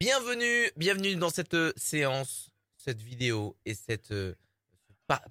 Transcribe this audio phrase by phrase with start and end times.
[0.00, 4.34] Bienvenue, bienvenue dans cette euh, séance, cette vidéo et cette euh,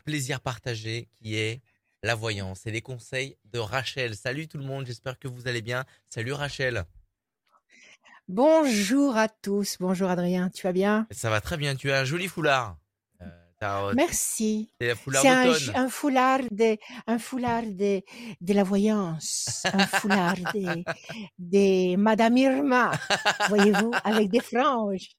[0.05, 1.62] plaisir partagé qui est
[2.01, 4.15] la voyance et les conseils de Rachel.
[4.15, 5.84] Salut tout le monde, j'espère que vous allez bien.
[6.10, 6.86] Salut Rachel.
[8.29, 9.78] Bonjour à tous.
[9.81, 11.07] Bonjour Adrien, tu vas bien?
[11.11, 12.77] Ça va très bien, tu as un joli foulard.
[13.95, 14.70] Merci.
[14.80, 15.75] c'est un foulard C'est un, d'automne.
[15.75, 16.77] un foulard de,
[17.07, 18.02] un foulard de,
[18.41, 20.84] de la voyance, un foulard des,
[21.38, 22.91] des Madame Irma,
[23.49, 25.09] voyez-vous, avec des franges.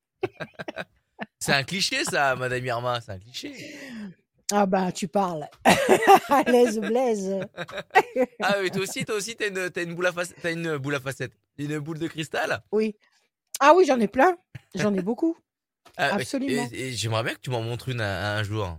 [1.39, 3.55] C'est un cliché ça, Madame Irma, c'est un cliché.
[4.53, 5.49] Ah bah tu parles.
[6.29, 7.41] À l'aise Blaise.
[8.43, 10.95] Ah oui, toi aussi, toi aussi, t'as une, t'as une boule à t'as une boule
[10.95, 12.63] à facettes, une boule de cristal.
[12.73, 12.95] Oui.
[13.61, 14.37] Ah oui, j'en ai plein.
[14.75, 15.37] J'en ai beaucoup.
[15.97, 16.69] Ah, mais- Absolument.
[16.73, 18.79] Et, et j'aimerais bien que tu m'en montres une un, un jour.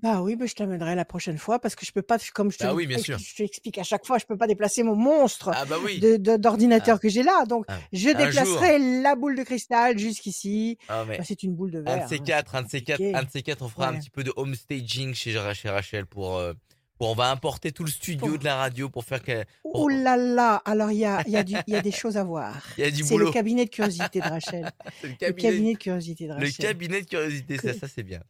[0.00, 2.58] Bah oui, bah, je t'amènerai la prochaine fois parce que je peux pas, comme je
[2.58, 3.18] te, Ah l'ai- oui, bien sûr.
[3.18, 5.98] je t'explique à chaque fois, je peux pas déplacer mon monstre Ah bah oui.
[6.20, 7.44] d'ordinateur que j'ai là.
[7.46, 10.78] Donc, Ah, je un déplacerai la boule de cristal jusqu'ici.
[10.86, 12.04] Ah, mais Bah, c'est une boule de un verre.
[12.04, 13.98] de ces hein, quatre, un de ces quatre, un de ces quatre, on fera un
[13.98, 16.52] petit peu de home staging chez Rachel pour, euh,
[17.00, 20.16] on va importer tout le studio Pour- de la radio pour faire que Oh là
[20.16, 22.54] là, alors il y a, y, a y a des choses à voir.
[22.78, 24.70] Il y a du C'est le cabinet de curiosité de Rachel.
[25.02, 26.52] le Le cabinet, de curiosité de le Rachel.
[26.66, 28.20] cabinet de curiosité, ça, ça c'est bien.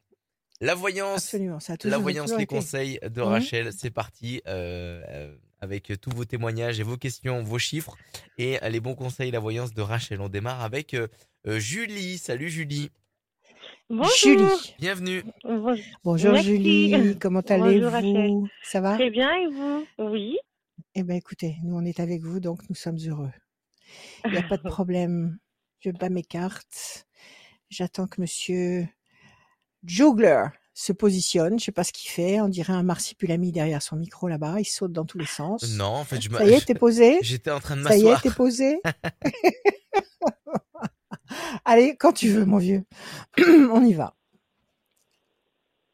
[0.61, 2.47] La voyance, Absolument, ça a la voyance, les été.
[2.47, 3.29] conseils de Mhm.
[3.29, 7.97] Rachel, c'est parti euh, euh, avec tous vos témoignages et vos questions, vos chiffres
[8.39, 10.21] et les bons conseils, la voyance de Rachel.
[10.21, 11.07] On démarre avec euh,
[11.47, 12.19] Julie.
[12.19, 12.91] Salut Julie,
[13.91, 14.11] Bonjour.
[14.19, 14.75] Julie.
[14.79, 15.23] bienvenue.
[16.05, 16.33] Bonjour.
[16.33, 16.47] Merci.
[16.49, 18.49] Julie, comment allez-vous?
[18.63, 18.95] Ça va?
[18.97, 19.87] Très bien, et vous?
[19.99, 20.39] Oui.
[20.95, 23.31] Eh bien écoutez, nous on est avec vous, donc nous sommes heureux.
[24.27, 25.39] Il n'y a pas de problème.
[25.81, 27.07] Je bats mes cartes.
[27.71, 28.87] J'attends que monsieur
[29.85, 31.51] Jugler se positionne.
[31.51, 32.41] Je ne sais pas ce qu'il fait.
[32.41, 34.57] On dirait un marsipulami derrière son micro là-bas.
[34.61, 35.63] Il saute dans tous les sens.
[35.77, 37.19] Non, en fait, je Ça y est, t'es posé?
[37.23, 38.23] J'étais en train de Ça y est, m'asseoir.
[38.23, 38.81] t'es posé?
[41.65, 42.85] Allez, quand tu veux, mon vieux.
[43.39, 44.15] On y va.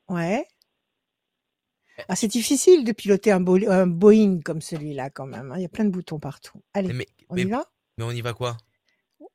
[0.09, 0.47] Ouais.
[2.09, 5.53] Ah, c'est difficile de piloter un, Bo- un Boeing comme celui-là, quand même.
[5.53, 5.57] hein.
[5.57, 6.61] Il y a plein de boutons partout.
[6.75, 7.65] Allez, Mais, on mais, y va?
[7.99, 8.57] mais on y va quoi?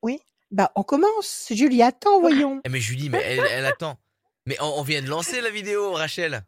[0.02, 0.20] Oui.
[0.52, 1.48] Bah, on commence.
[1.52, 2.62] Julie, attends, voyons.
[2.66, 3.98] Eh, Mais Julie, mais elle, elle attend.
[4.46, 6.44] Mais on, on vient de lancer la vidéo, Rachel.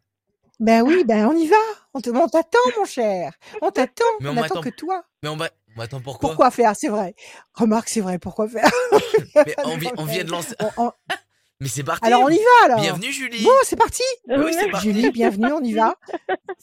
[0.60, 1.56] Ben oui, ben on y va.
[1.94, 3.34] On te- on t'attend, mon cher.
[3.62, 4.04] On t'attend.
[4.20, 4.62] On On n'attend m'attend.
[4.62, 5.04] que toi.
[5.24, 6.30] Mais on, va- on attend pourquoi?
[6.30, 6.76] Pourquoi faire?
[6.76, 7.16] C'est vrai.
[7.54, 8.20] Remarque, c'est vrai.
[8.20, 8.70] Pourquoi faire?
[9.36, 10.56] Mais on, vient, on vient de lancer.
[10.60, 10.92] On- on-
[11.60, 12.04] Mais c'est parti.
[12.08, 12.82] Alors, on y va, alors.
[12.82, 13.44] Bienvenue, Julie.
[13.44, 14.02] Bon, c'est parti.
[14.28, 14.88] Oui, c'est parti.
[14.92, 15.96] Julie, bienvenue, on y va.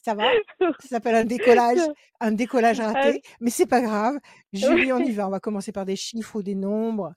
[0.05, 0.25] Ça va?
[0.81, 1.79] Ça s'appelle un décollage,
[2.19, 4.17] un décollage raté, mais c'est pas grave.
[4.53, 5.29] Julie, on y va.
[5.29, 7.13] On va commencer par des chiffres ou des nombres.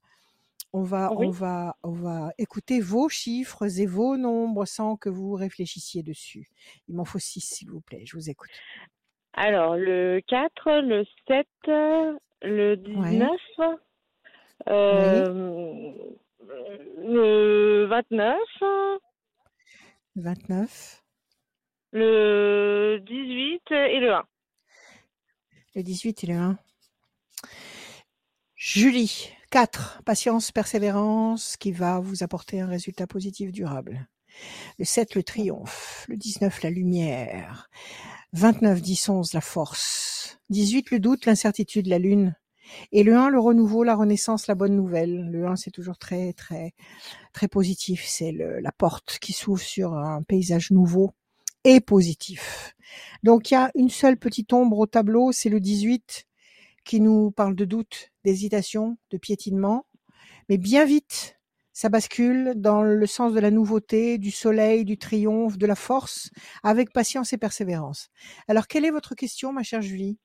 [0.74, 1.26] On va, Oui.
[1.26, 6.52] on va, on va écouter vos chiffres et vos nombres sans que vous réfléchissiez dessus.
[6.88, 8.04] Il m'en faut six, s'il vous plaît.
[8.06, 8.52] Je vous écoute.
[9.34, 11.48] Alors, le 4, le 7,
[12.44, 13.30] le 19,
[14.68, 15.94] euh,
[16.98, 18.38] le 29,
[20.16, 21.04] 29,
[21.94, 24.24] le 18 et le 1.
[25.76, 26.58] le 18 et le 1.
[28.56, 30.02] Julie, 4.
[30.06, 34.08] Patience, persévérance qui va vous apporter un résultat positif durable.
[34.78, 36.06] Le 7, le triomphe.
[36.08, 37.70] Le 19, la lumière.
[38.34, 40.40] 29, 10, 11, la force.
[40.50, 42.36] 18, le doute, l'incertitude, la lune.
[42.92, 45.30] Et le 1, le renouveau, la renaissance, la bonne nouvelle.
[45.30, 46.74] Le 1, c'est toujours très, très,
[47.34, 48.06] très positif.
[48.08, 51.12] C'est la porte qui s'ouvre sur un paysage nouveau
[51.64, 52.76] et positif.
[53.24, 56.26] Donc, il y a une seule petite ombre au tableau, c'est le 18
[56.84, 59.86] qui nous parle de doute, d'hésitation, de piétinement.
[60.50, 61.40] Mais bien vite,
[61.82, 66.30] ça bascule dans le sens de la nouveauté, du soleil, du triomphe, de la force,
[66.62, 68.10] avec patience et persévérance.
[68.48, 70.20] Alors, quelle est votre question, ma chère Julie?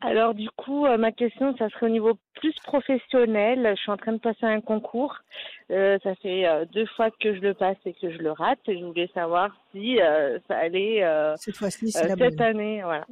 [0.00, 3.70] Alors, du coup, euh, ma question, ça serait au niveau plus professionnel.
[3.76, 5.14] Je suis en train de passer un concours.
[5.70, 8.60] Euh, ça fait euh, deux fois que je le passe et que je le rate.
[8.66, 9.98] Et je voulais savoir si
[10.48, 11.04] ça allait
[11.36, 12.40] Cette fois-ci, c'est la cette bonne.
[12.40, 12.80] année.
[12.82, 13.06] Voilà.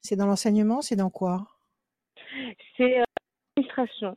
[0.00, 1.44] C'est dans l'enseignement, c'est dans quoi?
[2.76, 3.02] C'est
[3.56, 4.16] l'administration.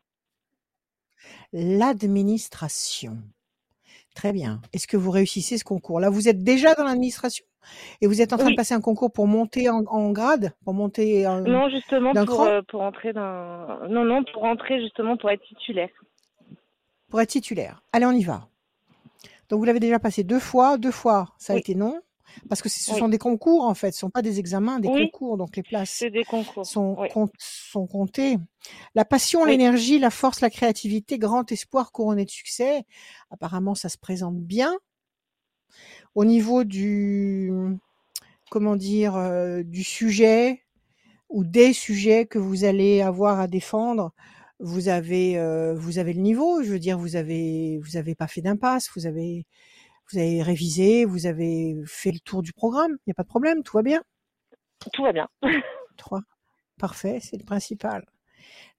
[1.53, 3.17] L'administration.
[4.15, 4.61] Très bien.
[4.73, 7.45] Est-ce que vous réussissez ce concours Là, vous êtes déjà dans l'administration
[8.01, 10.73] et vous êtes en train de passer un concours pour monter en, en grade, pour
[10.73, 11.41] monter en...
[11.41, 13.87] Non, justement, pour, euh, pour entrer dans.
[13.89, 15.89] Non, non, pour entrer justement pour être titulaire.
[17.09, 17.83] pour être titulaire.
[17.91, 18.47] Allez, on y va.
[19.49, 20.77] Donc, vous l'avez déjà passé deux fois.
[20.77, 21.59] Deux fois, ça a Oui.
[21.61, 21.99] été non.
[22.47, 22.99] Parce que ce Oui.
[22.99, 23.91] sont des concours, en fait.
[23.91, 25.09] Ce ne sont pas des examens, des Oui.
[25.11, 25.37] concours.
[25.37, 26.65] Donc, les places C'est des concours.
[26.65, 27.07] sont, Oui.
[27.37, 28.37] sont comptées.
[28.95, 32.83] La passion, l'énergie, la force, la créativité, grand espoir couronné de succès.
[33.29, 34.73] Apparemment, ça se présente bien.
[36.15, 37.51] Au niveau du,
[38.49, 40.63] comment dire, euh, du sujet
[41.29, 44.11] ou des sujets que vous allez avoir à défendre,
[44.59, 46.63] vous avez euh, vous avez le niveau.
[46.63, 48.89] Je veux dire, vous avez vous avez pas fait d'impasse.
[48.95, 49.45] Vous avez
[50.11, 51.05] vous avez révisé.
[51.05, 52.91] Vous avez fait le tour du programme.
[52.91, 53.63] Il n'y a pas de problème.
[53.63, 54.03] Tout va bien.
[54.93, 55.27] Tout va bien.
[55.97, 56.21] Trois.
[56.77, 57.19] Parfait.
[57.21, 58.05] C'est le principal.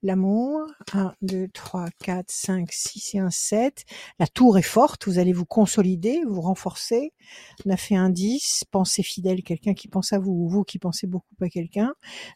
[0.03, 0.63] L'amour.
[0.95, 3.85] 1, 2, 3, 4, 5, 6 et un 7.
[4.19, 5.07] La tour est forte.
[5.07, 7.13] Vous allez vous consolider, vous renforcer.
[7.67, 8.65] On a fait un 10.
[8.71, 11.93] Pensez fidèle, quelqu'un qui pense à vous ou vous qui pensez beaucoup à quelqu'un.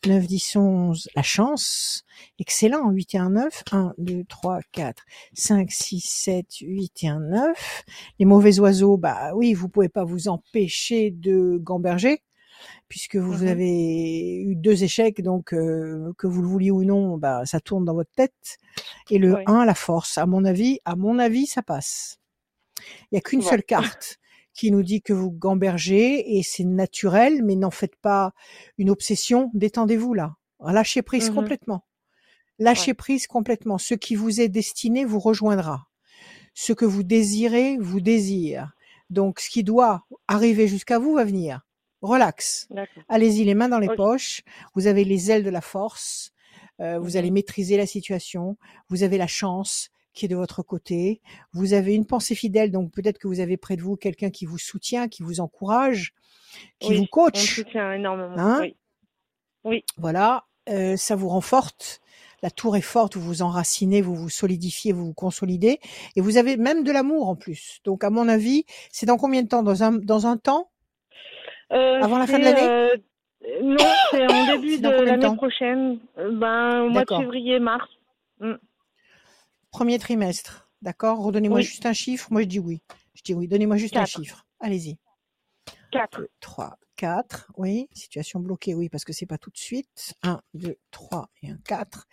[0.06, 1.08] 9, 10, 11.
[1.16, 2.04] La chance.
[2.38, 2.90] Excellent.
[2.90, 3.64] 8 et un 9.
[3.72, 7.84] 1, 2, 3, 4, 5, 6, 7, 8 et un 9.
[8.18, 12.22] Les mauvais oiseaux, bah oui, vous pouvez pas vous empêcher de gamberger
[12.88, 13.48] puisque vous Mhm.
[13.48, 17.84] avez eu deux échecs, donc euh, que vous le vouliez ou non, bah, ça tourne
[17.84, 18.58] dans votre tête.
[19.10, 19.42] Et le Oui.
[19.46, 22.18] 1, la force, à mon avis, à mon avis, ça passe.
[23.10, 23.48] Il y a qu'une Ouais.
[23.48, 24.18] seule carte
[24.52, 28.32] qui nous dit que vous gambergez et c'est naturel, mais n'en faites pas
[28.78, 29.50] une obsession.
[29.54, 31.34] Détendez-vous là, lâchez prise Mhm.
[31.36, 31.84] complètement.
[32.60, 33.78] Lâchez prise complètement.
[33.78, 35.88] Ce qui vous est destiné vous rejoindra.
[36.54, 38.72] Ce que vous désirez vous désire.
[39.10, 41.62] Donc, ce qui doit arriver jusqu'à vous va venir.
[42.04, 42.68] Relax.
[43.08, 44.42] Allez-y, les mains dans les poches.
[44.74, 46.32] Vous avez les ailes de la force.
[46.80, 48.56] euh, vous allez maîtriser la situation.
[48.88, 51.20] Vous avez la chance qui est de votre côté.
[51.52, 54.44] Vous avez une pensée fidèle, donc peut-être que vous avez près de vous quelqu'un qui
[54.46, 56.14] vous soutient, qui vous encourage,
[56.78, 57.56] qui Oui, vous On coach.
[57.56, 58.34] soutient énormément.
[58.38, 58.76] Hein oui.
[59.64, 59.84] Oui.
[59.96, 62.00] Voilà, euh, ça vous renforce.
[62.42, 65.80] La tour est forte, vous vous enracinez, vous vous solidifiez, vous vous consolidez,
[66.16, 67.80] et vous avez même de l'amour en plus.
[67.84, 69.62] Donc, à mon avis, c'est dans combien de temps?
[69.62, 70.70] Dans un dans un temps
[71.74, 72.96] Avant la fin de l'année euh,
[73.62, 73.76] Non,
[74.10, 75.98] c'est en début de l'année prochaine.
[76.18, 77.20] Euh, Ben, au mois de D'accord.
[77.20, 77.88] février, mars.
[79.70, 81.64] Premier trimestre, d'accord Redonnez-moi Oui.
[81.64, 82.28] juste un chiffre.
[82.30, 82.80] Moi, je dis oui.
[83.14, 83.48] Je dis oui.
[83.48, 84.46] Donnez-moi juste un chiffre.
[84.60, 84.98] Allez-y.
[85.90, 86.20] 4.
[86.20, 87.50] 2, 3, 4.
[87.56, 87.88] Oui.
[87.92, 90.14] Situation bloquée, oui, parce que c'est pas tout de suite.
[90.22, 92.06] 1, 2, 3 et un 4.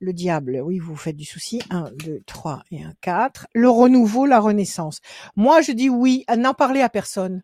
[0.00, 1.60] Le diable, oui, vous vous faites du souci.
[1.70, 3.46] 1, 2, 3 et un 4.
[3.54, 5.00] Le renouveau, la renaissance.
[5.36, 6.24] Moi, je dis oui.
[6.34, 7.42] N'en parler à personne.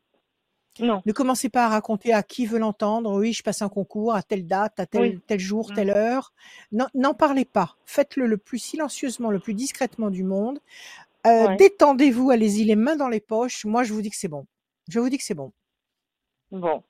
[0.80, 1.02] Non.
[1.06, 3.18] Ne commencez pas à raconter à qui veut l'entendre.
[3.18, 5.20] Oui, je passe un concours à telle date, à tel, Oui.
[5.26, 5.74] tel jour, Mm.
[5.74, 6.32] telle heure.
[6.72, 7.76] N'en parlez pas.
[7.86, 10.58] Faites-le le plus silencieusement, le plus discrètement du monde.
[11.26, 11.56] Euh, Ouais.
[11.56, 13.64] Détendez-vous, allez-y les mains dans les poches.
[13.64, 14.46] Moi, je vous dis que c'est bon.
[14.88, 15.52] Je vous dis que c'est bon.
[16.50, 16.82] Bon.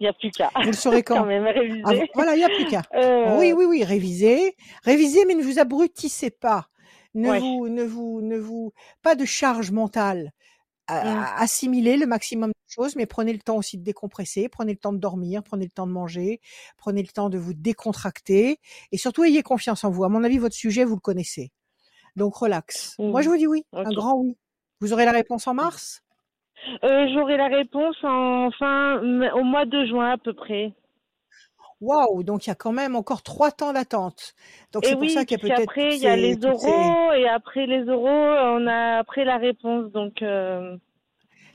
[0.00, 0.50] Il n'y a plus qu'à.
[0.56, 1.82] Vous le saurez Quand quand même, réviser.
[1.84, 2.82] Ah, Voilà, il n'y a plus qu'à.
[2.94, 6.68] Euh, Oui, oui, oui, révisez, révisez, mais ne vous abrutissez pas.
[7.14, 7.38] Ne Ouais.
[7.38, 8.72] vous, ne vous, ne vous,
[9.02, 10.32] pas de charge mentale.
[10.90, 10.94] Mm.
[10.94, 14.78] à- Assimilez le maximum de choses, mais prenez le temps aussi de décompresser, prenez le
[14.78, 16.40] temps de dormir, prenez le temps de manger,
[16.76, 18.58] prenez le temps de vous décontracter,
[18.90, 20.04] et surtout ayez confiance en vous.
[20.04, 21.50] À mon avis, votre sujet, vous le connaissez.
[22.16, 22.96] Donc relax.
[22.98, 23.22] Moi, Mm.
[23.24, 24.36] je vous dis oui, un grand oui.
[24.80, 26.02] Vous aurez la réponse en mars?
[26.84, 29.00] Euh, J'aurai la réponse en fin,
[29.34, 30.72] au mois de juin à peu près.
[31.82, 34.34] Waouh, donc il y a quand même encore trois temps d'attente.
[34.72, 37.28] Donc c'est pour ça qu'il y a peut-être après il y a les euros et
[37.28, 40.76] après les euros on a après la réponse donc euh,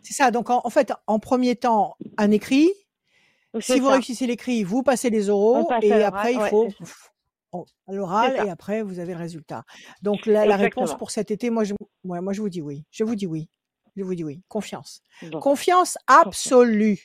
[0.03, 0.29] C'est ça.
[0.29, 2.69] Donc en, en fait, en premier temps, un écrit.
[3.59, 6.67] Si vous réussissez l'écrit, vous passez les euros passe et après il ouais, faut
[7.87, 9.63] à l'oral et après vous avez le résultat.
[10.01, 12.83] Donc la, la réponse pour cet été, moi je, ouais, moi je vous dis oui.
[12.91, 13.49] Je vous dis oui.
[13.95, 14.41] Je vous dis oui.
[14.49, 15.01] Confiance.
[15.23, 15.39] Bon.
[15.39, 16.99] Confiance absolue.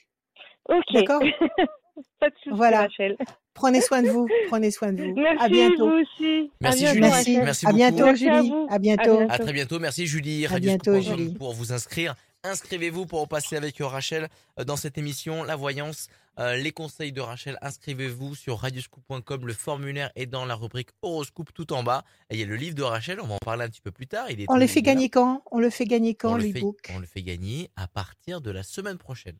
[0.68, 0.82] Ok.
[0.92, 1.22] D'accord?
[2.20, 2.82] Pas de souci, Voilà.
[2.82, 3.16] Rachel.
[3.54, 4.28] Prenez soin de vous.
[4.48, 5.14] Prenez soin de vous.
[5.14, 5.90] Merci à bientôt.
[5.90, 6.50] vous aussi.
[6.60, 7.36] Merci, à bientôt, Julie.
[7.36, 7.38] Merci.
[7.38, 7.76] Merci à beaucoup.
[7.76, 8.50] bientôt, Merci à Julie.
[8.50, 8.66] vous.
[8.70, 9.20] À bientôt.
[9.28, 9.78] À très bientôt.
[9.78, 10.46] Merci Julie.
[10.46, 11.34] À bientôt, Julie.
[11.34, 16.08] Pour vous inscrire, inscrivez-vous pour passer avec Rachel euh, dans cette émission La Voyance.
[16.38, 19.46] Euh, les conseils de Rachel, inscrivez-vous sur radioscoop.com.
[19.46, 22.04] Le formulaire est dans la rubrique horoscope tout en bas.
[22.30, 23.20] Et il y a le livre de Rachel.
[23.20, 24.30] On va en parler un petit peu plus tard.
[24.30, 25.42] Il est On il fait gagner quand?
[25.50, 28.40] On le fait gagner on quand, le, fait, l'e-book on le fait gagner à partir
[28.40, 29.36] de la semaine prochaine.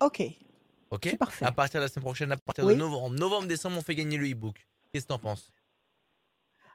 [0.00, 0.22] Ok.
[0.90, 1.44] Ok C'est parfait.
[1.44, 2.74] À partir de la semaine prochaine, à partir Oui.
[2.74, 4.66] de novembre, novembre, décembre, on fait gagner le e-book.
[4.92, 5.50] Qu'est-ce que t'en penses?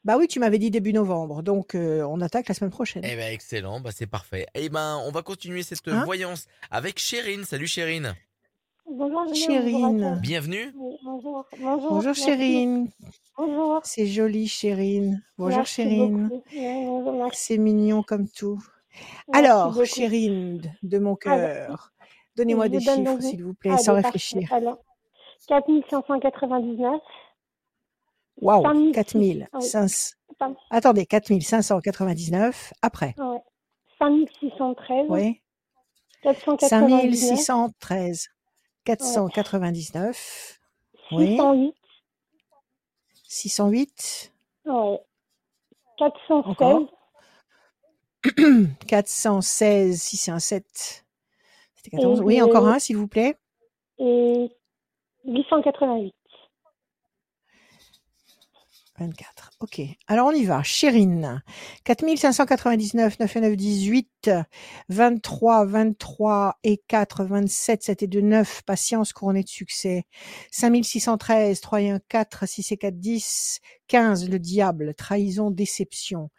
[0.03, 1.41] Bah oui, tu m'avais dit début novembre.
[1.41, 3.03] Donc euh, on attaque la semaine prochaine.
[3.05, 4.45] Eh ben excellent, bah c'est parfait.
[4.53, 6.03] Eh ben on va continuer cette Hein?
[6.05, 7.43] voyance avec Chérine.
[7.45, 8.13] Salut Chérine.
[8.85, 10.19] Bonjour, Chérine.
[10.21, 10.73] Bienvenue.
[10.75, 11.45] Oui, bonjour.
[11.57, 12.13] Bonjour.
[12.13, 12.89] Chérine.
[13.37, 13.79] Bonjour.
[13.85, 15.23] C'est joli Chérine.
[15.37, 16.29] Bonjour Merci Chérine.
[17.31, 18.61] C'est mignon comme tout.
[19.33, 19.85] Merci Alors, beaucoup.
[19.85, 21.93] Chérine de- mon Alors, cœur,
[22.35, 24.51] donnez-moi des chiffres s'il vous plaît, Allez, sans réfléchir.
[24.51, 24.77] Alors,
[25.47, 26.99] 4599,
[28.41, 28.63] Waouh,
[28.93, 29.47] 5000.
[29.51, 30.15] 4500.
[30.39, 30.55] Pardon.
[30.71, 32.73] Attendez, 4599.
[32.81, 33.41] Après, ouais.
[33.99, 35.41] 5613, oui.
[36.23, 38.29] 499, 5613.
[38.85, 40.59] 499.
[41.11, 41.37] Oui.
[41.37, 41.75] 608,
[43.27, 44.33] 608.
[44.65, 44.99] ouais.
[45.97, 46.81] 416, Encore.
[48.87, 50.01] 416.
[50.01, 51.02] Si c'est un 7.
[51.83, 52.19] C'était 14.
[52.19, 53.35] Et Oui, le- encore un, s'il vous plaît.
[53.99, 54.49] et
[55.25, 56.13] 888.
[58.99, 59.49] 24.
[59.59, 59.81] Ok.
[60.07, 60.61] Alors on y va.
[60.61, 61.41] Chérine.
[61.83, 64.29] 4599, 9 et 9, 18,
[64.89, 68.61] 23, 23 et 4, 27, 7 et 2, 9.
[68.63, 70.03] Patience couronnée de succès.
[70.51, 74.29] 5613, 3 et 1, 4, 6 et 4, 10, 15.
[74.29, 74.93] Le diable.
[74.93, 76.29] Trahison, déception.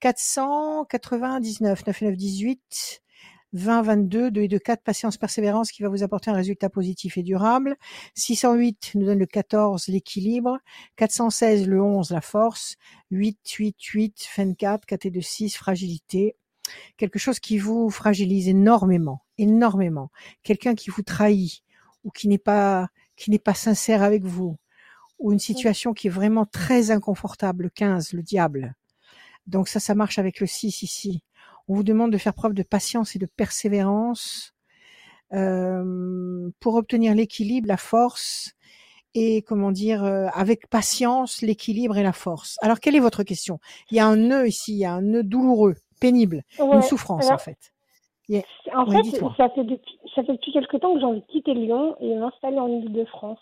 [0.00, 3.02] 499, 9 et 9, 18,
[3.52, 7.18] 20, 22, 2 et 2, 4, patience, persévérance qui va vous apporter un résultat positif
[7.18, 7.76] et durable.
[8.14, 10.58] 608 nous donne le 14, l'équilibre.
[10.96, 12.76] 416, le 11, la force.
[13.10, 16.36] 8, 8, 8, 24, 4 et 2, 6, fragilité.
[16.96, 20.10] Quelque chose qui vous fragilise énormément, énormément.
[20.42, 21.62] Quelqu'un qui vous trahit
[22.04, 24.56] ou qui n'est pas, qui n'est pas sincère avec vous.
[25.18, 27.64] Ou une situation qui est vraiment très inconfortable.
[27.64, 28.74] Le 15, le diable.
[29.46, 31.22] Donc ça, ça marche avec le 6 ici.
[31.70, 34.54] On vous demande de faire preuve de patience et de persévérance
[35.32, 38.56] euh, pour obtenir l'équilibre, la force
[39.14, 42.58] et comment dire euh, avec patience l'équilibre et la force.
[42.60, 43.60] Alors quelle est votre question?
[43.92, 46.82] Il y a un nœud ici, il y a un nœud douloureux, pénible, Ouais, une
[46.82, 47.72] souffrance alors, en fait.
[48.28, 48.42] Yeah.
[48.74, 51.26] En Oui, fait, ça fait, depuis, ça fait depuis quelque temps que j'ai envie de
[51.26, 53.38] quitter Lyon et m'installer en Ile-de-France.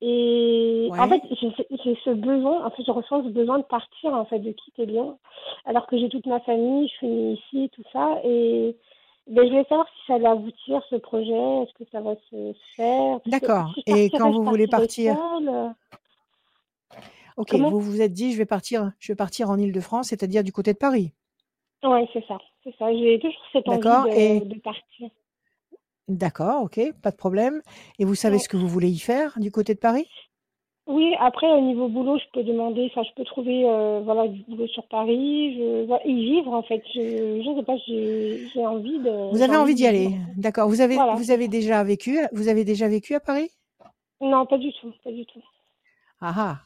[0.00, 4.24] Et en fait, j'ai ce- besoin, en fait, je ressens ce besoin de partir, en
[4.26, 5.18] fait, de quitter Lyon,
[5.64, 8.20] alors que j'ai toute ma famille, je suis née ici, tout ça.
[8.24, 8.76] Et
[9.28, 11.32] ben, je voulais savoir si ça allait aboutir, ce projet,
[11.62, 13.20] est-ce que ça va se faire?
[13.26, 13.74] D'accord.
[13.74, 15.48] si Et quand vous voulez partir, seule.
[15.48, 15.68] euh,
[17.36, 17.68] ok, Comment?
[17.70, 20.72] vous vous êtes dit je vais partir, je vais partir en Île-de-France, c'est-à-dire du côté
[20.72, 21.12] de Paris?
[21.84, 22.92] Ouais, c'est ça, c'est ça.
[22.94, 24.06] J'ai toujours cette envie D'accord.
[24.16, 25.10] Et de, de partir.
[26.08, 27.62] D'accord, ok, pas de problème.
[27.98, 30.06] Et vous savez ce que vous voulez y faire du côté de Paris?
[30.86, 34.42] Oui, après, au niveau boulot, je peux demander, enfin, je peux trouver, euh, voilà, du
[34.42, 36.82] boulot sur Paris, je, voilà, y vivre, en fait.
[36.94, 40.10] Je, je sais pas, j'ai, j'ai envie de, Vous avez envie envie d'y aller.
[40.36, 40.68] D'accord.
[40.68, 43.48] Vous avez Voilà, vous avez déjà vécu vous avez déjà vécu à Paris?
[44.20, 45.42] Non, pas du tout, pas du tout.
[46.20, 46.58] Ah ah.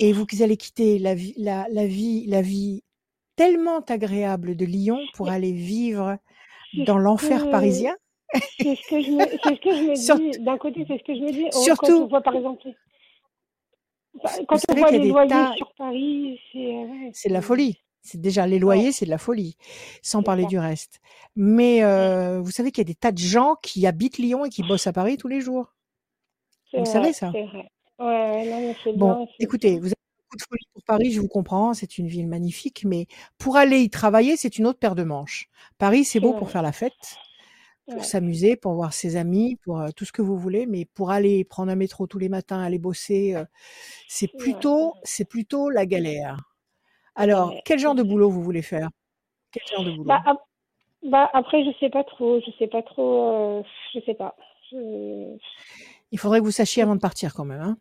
[0.00, 2.82] Et vous allez quitter la vie la, la vie la vie
[3.36, 6.18] tellement agréable de Lyon pour aller vivre
[6.86, 7.94] dans l'enfer parisien?
[8.60, 10.38] C'est ce que je me, c'est ce que je me Surtout dis.
[10.40, 11.46] D'un côté, c'est ce que je me dis.
[11.46, 12.72] oh, Quand on surtout voit, par exemple, vous
[14.48, 17.78] quand on voit les loyers tas sur Paris, c'est, euh, ouais, c'est de la folie.
[18.00, 19.56] C'est déjà les ouais, loyers, c'est de la folie,
[20.02, 20.48] sans parler ça.
[20.48, 21.00] du reste.
[21.36, 24.48] Mais euh, vous savez qu'il y a des tas de gens qui habitent Lyon et
[24.48, 25.74] qui bossent à Paris tous les jours.
[26.72, 27.68] Vous savez ça c'est vrai.
[27.98, 31.10] Ouais, ouais, non, mais c'est Bon, bien, écoutez, vous avez beaucoup de folie pour Paris,
[31.12, 33.06] je vous comprends, c'est une ville magnifique, mais
[33.38, 35.48] pour aller y travailler, c'est une autre paire de manches.
[35.78, 37.16] Paris, c'est beau pour faire la fête,
[37.88, 40.84] pour Ouais, s'amuser, pour voir ses amis, pour euh, tout ce que vous voulez, mais
[40.86, 43.44] pour aller prendre un métro tous les matins, aller bosser, euh,
[44.08, 46.38] c'est plutôt, c'est plutôt la galère.
[47.16, 48.90] Alors, quel genre de boulot vous voulez faire?
[49.52, 50.06] Quel genre de boulot?
[50.06, 50.44] Bah, ap-
[51.04, 53.64] bah, après, je sais pas trop, je sais pas trop, euh,
[53.94, 54.36] je sais pas.
[54.72, 55.38] Je...
[56.12, 57.76] Il faudrait que vous sachiez avant de partir quand même, hein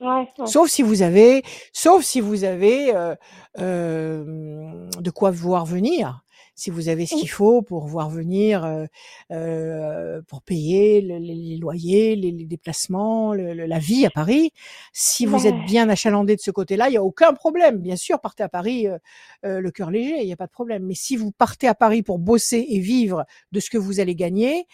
[0.00, 0.52] Ouais, ouais.
[0.52, 1.42] Sauf si vous avez,
[1.72, 3.14] sauf si vous avez euh,
[3.60, 6.24] euh, de quoi voir venir.
[6.54, 8.84] Si vous avez ce qu'il faut pour voir venir, euh,
[9.30, 14.10] euh, pour payer le- les, les loyers, les, les déplacements, le- le- la vie à
[14.10, 14.52] Paris.
[14.92, 17.78] Si vous êtes bien achalandé de ce côté-là, il y a aucun problème.
[17.78, 20.84] Bien sûr, partez à Paris euh, le cœur léger, il n'y a pas de problème.
[20.84, 24.14] Mais si vous partez à Paris pour bosser et vivre de ce que vous allez
[24.14, 24.66] gagner,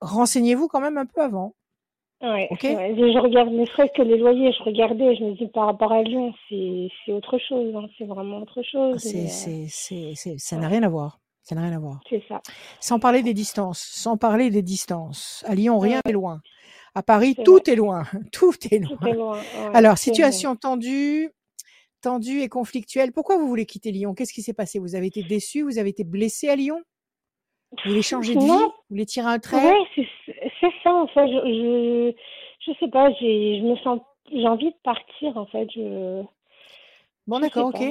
[0.00, 1.54] renseignez-vous quand même un peu avant.
[2.32, 2.94] Ouais, Ok ouais.
[2.96, 6.02] Je regarde, ne serait-ce que les loyers, je regardais, je me dis par rapport à
[6.02, 9.04] Lyon, c'est, autre chose, hein, c'est vraiment autre chose.
[9.14, 11.18] Euh, c'est, ça n'a rien à voir.
[11.42, 12.00] Ça n'a rien à voir.
[12.10, 12.40] c'est ça.
[12.80, 15.44] Sans parler des distances, sans parler des distances.
[15.46, 16.40] À Lyon, rien n'est loin.
[16.96, 18.04] À Paris, tout est loin.
[18.32, 19.08] Tout est Tout loin.
[19.08, 19.36] est loin.
[19.38, 19.96] Ouais, Alors, vrai.
[20.00, 21.30] situation tendue,
[22.00, 23.12] tendue et conflictuelle.
[23.12, 24.14] Pourquoi vous voulez quitter Lyon?
[24.14, 24.78] Qu'est-ce qui s'est passé?
[24.78, 25.62] Vous avez été déçu?
[25.62, 26.80] Vous avez été blessé à Lyon?
[27.84, 28.50] Vous voulez changer de vie?
[28.50, 29.62] Vous voulez tirer un trait?
[29.62, 31.26] ouais, c'est, ça, en fait.
[31.28, 32.14] Je, je,
[32.72, 34.00] je sais pas, j'ai, je me sens,
[34.32, 35.68] j'ai envie de partir, en fait.
[35.74, 36.22] Je,
[37.26, 37.82] Bon, d'accord, ok.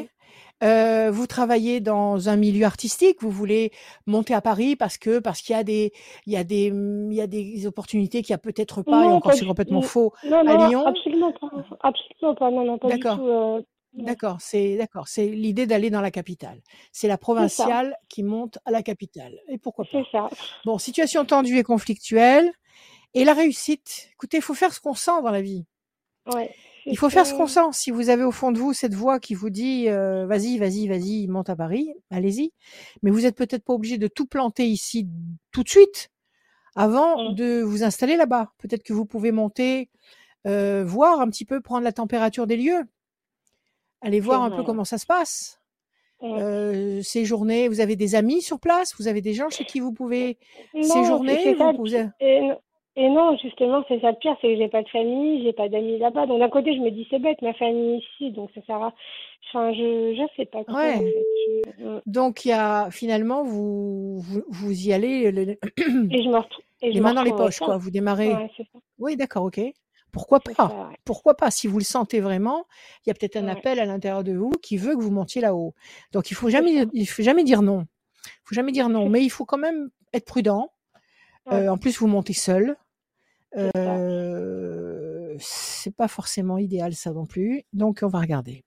[0.64, 3.72] Euh, vous travaillez dans un milieu artistique, vous voulez
[4.08, 5.92] monter à Paris parce que parce qu'il y a des
[6.26, 9.08] il y a des il y a des opportunités qu'il y a peut-être pas et
[9.10, 10.86] Non, encore pas c'est complètement faux Non, à non, Lyon?
[10.86, 11.50] absolument pas.
[11.82, 12.52] Absolument pas.
[12.52, 13.26] Non, non, pas du tout.
[13.28, 13.62] euh.
[14.04, 16.62] D'accord, c'est d'accord, c'est l'idée d'aller dans la capitale.
[16.92, 19.40] C'est la provinciale qui monte à la capitale.
[19.48, 20.30] Et pourquoi C'est pas?
[20.30, 20.38] ça.
[20.66, 22.52] Bon, situation tendue et conflictuelle.
[23.14, 24.10] Et la réussite.
[24.14, 25.66] Écoutez, il faut faire ce qu'on sent dans la vie.
[26.34, 26.54] Ouais.
[26.86, 27.72] Il faut faire ce qu'on sent.
[27.72, 30.88] Si vous avez au fond de vous cette voix qui vous dit euh, vas-y, vas-y,
[30.88, 32.52] vas-y, monte à Paris, allez-y.
[33.02, 35.08] Mais vous êtes peut-être pas obligé de tout planter ici
[35.52, 36.10] tout de suite
[36.76, 37.36] avant Mm.
[37.36, 38.52] de vous installer là-bas.
[38.60, 39.90] Peut-être que vous pouvez monter,
[40.46, 42.84] euh, voir un petit peu, prendre la température des lieux,
[44.06, 45.60] aller c'est voir un peu comment ça se passe.
[46.24, 49.92] Euh, séjourner, vous avez des amis sur place, vous avez des gens chez qui vous
[49.94, 50.38] pouvez
[50.74, 51.74] Non, séjourner, c'est vous ça.
[51.74, 52.06] pouvez.
[52.22, 52.50] Et,
[52.98, 55.68] Et non, justement, c'est ça le pire, c'est que j'ai pas de famille, j'ai pas
[55.68, 56.26] d'amis là-bas.
[56.28, 58.94] Donc d'un côté, je me dis c'est bête, ma famille ici, donc ça sert à.
[59.50, 60.76] Enfin, je je sais pas trop.
[60.78, 60.96] Ouais.
[60.96, 61.14] En fait.
[61.78, 62.02] Je- mm.
[62.06, 66.64] Donc il y a finalement vous vous, vous y allez le- Et je me retrouve.
[66.82, 67.76] Et je les mains dans les poches quoi.
[67.78, 68.34] Vous démarrez.
[68.34, 68.50] Ouais.
[68.98, 69.60] Oui, d'accord, ok.
[70.16, 70.54] Pourquoi pas?
[70.54, 70.96] ça, ouais.
[71.06, 71.52] Pourquoi pas?
[71.52, 72.66] Si vous le sentez vraiment,
[73.06, 73.52] il y a peut-être un Ouais.
[73.52, 75.76] appel à l'intérieur de vous qui veut que vous montiez là-haut.
[76.14, 77.86] Donc il faut jamais il faut jamais dire non.
[78.26, 80.72] Il faut jamais dire non, mais il faut quand même être prudent.
[81.52, 82.76] Euh, en plus, vous montez seul.
[83.56, 87.64] Euh, c'est pas forcément idéal ça non plus.
[87.74, 88.64] Donc on va regarder.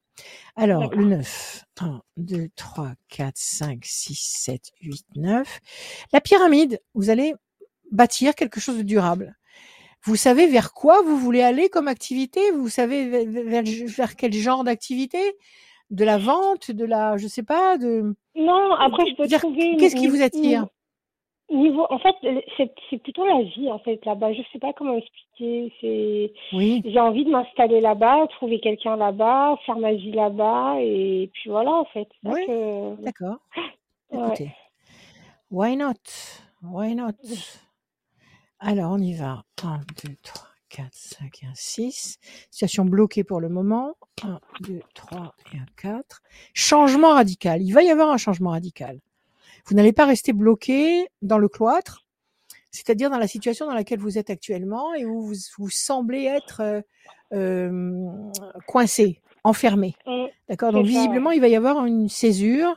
[0.56, 1.06] Alors, le D'accord.
[1.06, 1.64] 9.
[1.80, 5.60] 1, 2, 3, 4, 5, 6, 7, 8, 9.
[6.12, 7.34] La pyramide, vous allez
[7.92, 9.37] bâtir quelque chose de durable.
[10.08, 12.40] Vous savez vers quoi vous voulez aller comme activité?
[12.52, 15.18] Vous savez vers, quel genre d'activité?
[15.90, 18.14] De la vente, de la, je sais pas, de.
[18.34, 19.76] Non, après, je peux Dire- trouver.
[19.78, 20.62] Qu'est-ce qui vous attire?
[20.62, 20.68] ni-
[21.50, 22.14] Niveau, en fait,
[22.90, 24.32] c'est plutôt la vie, en fait, là-bas.
[24.32, 25.72] Je sais pas comment expliquer.
[25.80, 26.82] C'est, Oui.
[26.86, 31.70] j'ai envie de m'installer là-bas, trouver quelqu'un là-bas, faire ma vie là-bas, et puis voilà,
[31.72, 32.08] en fait.
[32.24, 33.36] Oui, que- D'accord.
[34.10, 34.26] Ouais.
[34.26, 34.50] Écoutez,
[35.50, 35.92] why not?
[36.62, 37.12] Why not?
[38.60, 39.44] Alors, on y va.
[39.62, 42.18] 1, 2, 3, 4, 5 et un 6.
[42.50, 43.96] Situation bloquée pour le moment.
[44.24, 46.22] 1, 2, 3 et un 4.
[46.54, 47.62] Changement radical.
[47.62, 49.00] Il va y avoir un changement radical.
[49.66, 52.06] Vous n'allez pas rester bloqué dans le cloître,
[52.70, 56.60] c'est-à-dire dans la situation dans laquelle vous êtes actuellement et où vous, vous semblez être
[56.60, 56.80] euh,
[57.32, 58.30] euh,
[58.66, 59.94] coincé, enfermé.
[60.06, 60.26] Mm.
[60.48, 60.72] D'accord?
[60.72, 62.76] Donc visiblement, il va y avoir une césure,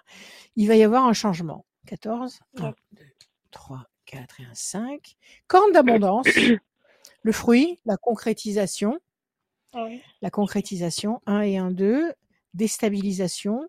[0.56, 1.66] il va y avoir un changement.
[1.88, 2.74] 14, 1, Ouais.
[2.94, 3.04] 2,
[3.52, 5.16] 3, 4 et un 5.
[5.48, 6.28] Corne d'abondance,
[7.24, 9.00] le fruit, la concrétisation,
[10.22, 12.14] la concrétisation, 1 et 1, 2,
[12.54, 13.68] déstabilisation,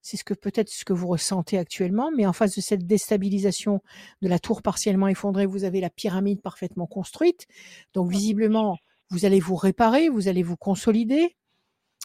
[0.00, 3.82] c'est ce que peut-être ce que vous ressentez actuellement, mais en face de cette déstabilisation
[4.22, 7.46] de la tour partiellement effondrée, vous avez la pyramide parfaitement construite.
[7.92, 8.78] Donc visiblement,
[9.10, 11.36] vous allez vous réparer, vous allez vous consolider.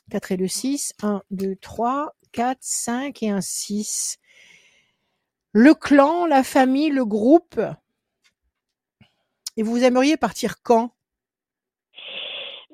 [0.10, 4.18] 4 et le 6, 1, 2, 3, 4, 5 et un 6.
[5.54, 7.62] Le clan, la famille, le groupe.
[9.58, 10.92] Et vous aimeriez partir quand?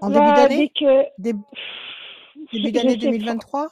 [0.02, 0.58] En début Bah, d'année?
[0.58, 1.34] dès que, Dé-
[2.54, 3.06] Début d'année sais pas.
[3.12, 3.70] 2023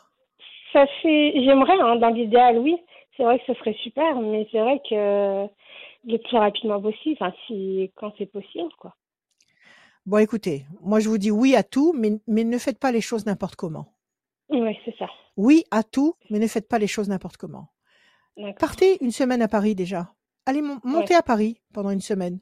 [0.74, 2.78] Ça fait, j'aimerais, hein, dans l'idéal, oui.
[3.18, 5.48] C'est vrai que ce serait super, mais c'est vrai que
[6.08, 8.96] le plus rapidement possible, enfin, si, quand c'est possible, quoi.
[10.06, 13.02] Bon, écoutez, moi je vous dis oui à tout, mais, mais ne faites pas les
[13.02, 13.94] choses n'importe comment.
[14.50, 15.08] Oui, c'est ça.
[15.36, 17.68] Oui à tout, mais ne faites pas les choses n'importe comment.
[18.58, 20.14] Partez une semaine à Paris déjà.
[20.46, 22.40] Allez, mon- montez à Paris pendant une semaine.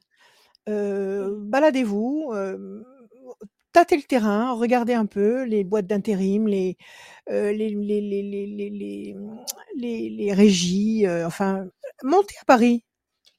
[0.68, 2.32] Euh, baladez-vous,
[3.72, 6.76] tâtez le terrain, regardez un peu les boîtes d'intérim, les,
[7.28, 7.68] les,
[9.76, 11.66] les, les, régies, enfin,
[12.02, 12.84] montez à Paris.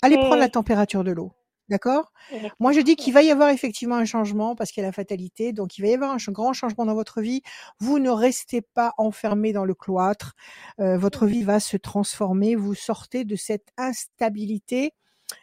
[0.01, 1.33] Allez prendre la température de l'eau.
[1.69, 2.11] D'accord?
[2.59, 4.93] Moi, je dis qu'il va y avoir effectivement un changement parce qu'il y a la
[4.93, 5.53] fatalité.
[5.53, 7.43] Donc, il va y avoir un grand changement dans votre vie.
[7.79, 10.33] Vous ne restez pas enfermé dans le cloître.
[10.79, 12.55] Euh, votre vie va se transformer.
[12.55, 14.93] Vous sortez de cette instabilité,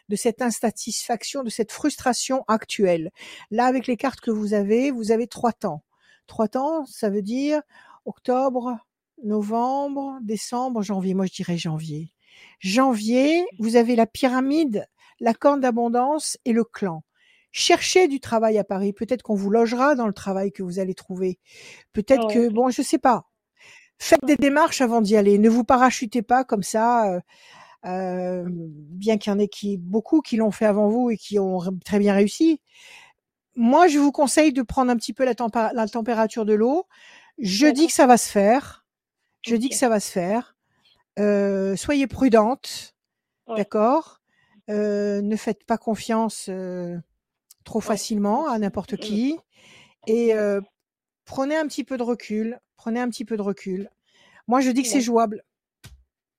[0.09, 3.11] de cette insatisfaction, de cette frustration actuelle.
[3.51, 5.83] Là, avec les cartes que vous avez, vous avez trois temps.
[6.27, 7.61] Trois temps, ça veut dire
[8.05, 8.77] octobre,
[9.23, 11.13] novembre, décembre, janvier.
[11.13, 12.13] Moi, je dirais janvier.
[12.59, 14.87] Janvier, vous avez la pyramide
[15.19, 17.03] la corne d'abondance et le clan.
[17.51, 18.93] Cherchez du travail à Paris.
[18.93, 21.39] Peut-être qu'on vous logera dans le travail que vous allez trouver.
[21.93, 23.25] Peut-être que, bon, je sais pas.
[23.97, 25.39] Faites des démarches avant d'y aller.
[25.39, 27.11] Ne vous parachutez pas comme ça.
[27.11, 27.19] euh,
[27.85, 31.39] euh, bien qu'il y en ait qui, beaucoup qui l'ont fait avant vous et qui
[31.39, 32.59] ont très bien réussi.
[33.55, 35.33] Moi, je vous conseille de prendre un petit peu la,
[35.73, 36.85] la température de l'eau.
[37.39, 38.85] Je dis que ça va se faire.
[39.45, 40.55] Je dis que ça va se faire.
[41.19, 42.95] Euh, soyez prudente.
[43.47, 43.57] Ouais.
[43.57, 44.21] D'accord?
[44.69, 46.49] Euh, Ne faites pas confiance
[47.63, 48.97] trop facilement à n'importe Mm.
[48.97, 49.37] qui.
[50.07, 50.33] Et
[51.25, 52.59] prenez un petit peu de recul.
[52.75, 53.89] Prenez un petit peu de recul.
[54.47, 55.41] Moi, je dis que c'est Ouais.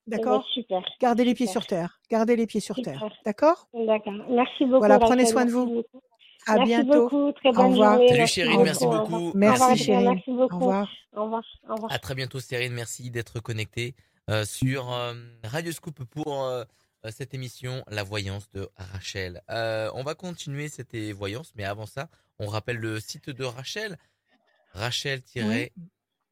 [0.08, 0.82] Eh ben, D'accord Super.
[1.00, 1.62] Gardez les pieds super.
[1.62, 2.00] sur terre.
[2.10, 2.98] Gardez les pieds sur Super.
[2.98, 3.12] terre.
[3.24, 3.68] D'accord?
[3.74, 4.12] D'accord.
[4.30, 4.78] Merci beaucoup.
[4.78, 5.32] Voilà, prenez Rachel.
[5.32, 5.74] soin de Merci vous.
[5.74, 6.02] beaucoup.
[6.46, 7.02] À merci bientôt.
[7.02, 7.32] beaucoup.
[7.32, 7.92] Très Au bonne revoir.
[7.92, 8.08] journée.
[8.08, 8.94] Salut Merci Chérine, merci beaucoup.
[8.96, 9.10] Au revoir.
[9.10, 9.38] beaucoup.
[9.38, 10.04] Au revoir, Merci chérie.
[10.04, 10.54] Merci Au beaucoup.
[10.58, 10.88] revoir.
[11.14, 11.42] Au revoir.
[11.68, 11.92] Au revoir.
[11.92, 12.72] À très bientôt, Cyrine.
[12.72, 13.94] Merci d'être connecté
[14.30, 16.64] euh, sur euh, Radio Scoop pour euh,
[17.04, 19.42] euh, cette émission La Voyance de Rachel.
[19.50, 23.96] Euh, on va continuer cette voyance, mais avant ça, on rappelle le site de Rachel,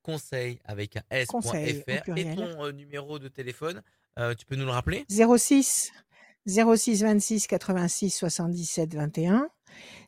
[0.07, 3.83] rachel-conseil avec un Conseil s.fr et ton euh, numéro de téléphone.
[4.19, 5.05] euh, tu peux nous le rappeler?
[5.09, 5.93] 06
[6.47, 9.49] 06 26 86 77 21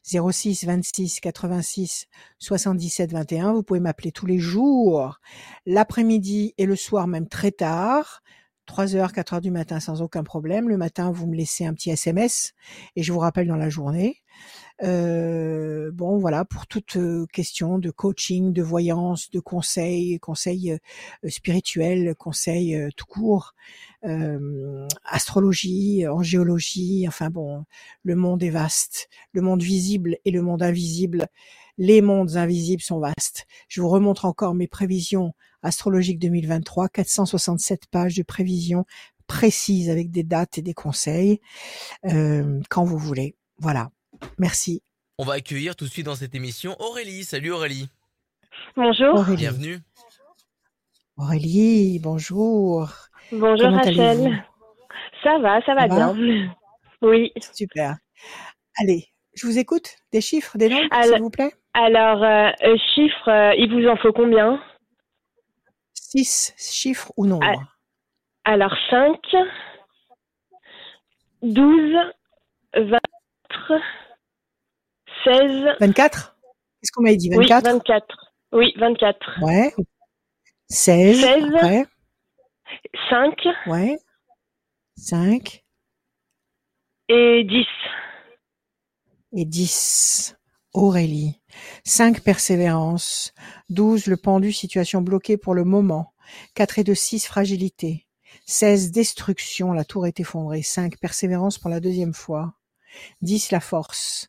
[0.04, 2.06] 06 26 86
[2.38, 3.52] 77 21.
[3.52, 5.18] Vous pouvez m'appeler tous les jours,
[5.66, 8.22] l'après-midi et le soir même très tard.
[8.66, 10.68] 3 heures, 4 heures du matin sans aucun problème.
[10.68, 12.52] Le matin, vous me laissez un petit SMS
[12.96, 14.22] et je vous rappelle dans la journée.
[14.82, 20.72] Euh, bon, voilà, pour toute euh, question de coaching, de voyance, de conseils, conseils
[21.24, 23.54] euh, spirituels, conseils tout court,
[25.04, 27.64] astrologie, angéologie, enfin bon,
[28.04, 31.26] le monde est vaste, le monde visible et le monde invisible.
[31.78, 33.46] Les mondes invisibles sont vastes.
[33.68, 38.84] Je vous remontre encore mes prévisions astrologiques 2023, 467 pages de prévisions
[39.26, 41.40] précises avec des dates et des conseils
[42.02, 43.36] quand vous voulez.
[43.58, 43.90] Voilà.
[44.38, 44.82] Merci.
[45.18, 47.24] On va accueillir tout de suite dans cette émission Aurélie.
[47.24, 47.88] Salut Aurélie.
[48.76, 49.14] Bonjour.
[49.14, 49.36] Aurélie.
[49.36, 49.78] Bienvenue.
[51.16, 52.88] Aurélie, bonjour.
[53.32, 54.44] Bonjour Comment Rachel.
[55.22, 56.54] Ça va, ça va Ça va bien.
[57.02, 57.32] Oui.
[57.52, 57.96] Super.
[58.80, 59.96] Allez, je vous écoute.
[60.12, 61.52] Des chiffres, des nombres, Alors- s'il vous plaît.
[61.74, 64.60] Alors, euh, euh, chiffres, euh, il vous en faut combien?
[65.94, 67.44] Six chiffres ou nombres.
[67.46, 67.62] Ah.
[68.44, 69.16] Alors, 5,
[71.42, 71.94] 12,
[72.74, 73.00] 24,
[75.24, 76.36] 16, 24
[76.80, 78.06] Qu'est-ce qu'on m'a dit oui, 24 24.
[78.52, 79.38] Oui, 24.
[79.42, 79.74] Ouais.
[80.68, 81.20] 16.
[81.20, 81.44] 16.
[81.54, 81.86] Après.
[83.10, 83.34] 5
[83.66, 83.98] Ouais.
[84.96, 85.64] 5
[87.08, 87.66] et 10.
[89.32, 90.36] et 10.
[90.74, 91.40] Aurélie.
[91.84, 93.32] 5 persévérance.
[93.70, 96.12] 12 le pendu, situation bloquée pour le moment.
[96.54, 98.06] 4 et 2, 6 fragilité.
[98.46, 100.62] 16 destruction, la tour est effondrée.
[100.62, 102.54] 5 persévérance pour la deuxième fois.
[103.22, 104.28] 10 la force.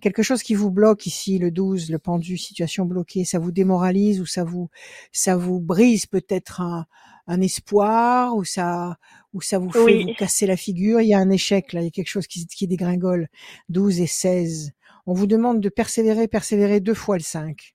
[0.00, 4.20] Quelque chose qui vous bloque ici, le 12, le pendu, situation bloquée, ça vous démoralise
[4.20, 4.70] ou ça vous,
[5.12, 6.86] ça vous brise peut-être un,
[7.26, 8.98] un espoir ou ça,
[9.32, 10.04] ou ça vous fait Oui.
[10.04, 11.00] vous casser la figure?
[11.00, 13.28] Il y a un échec là, il y a quelque chose qui, qui dégringole.
[13.68, 14.72] 12 et 16.
[15.06, 17.74] On vous demande de persévérer, persévérer deux fois le 5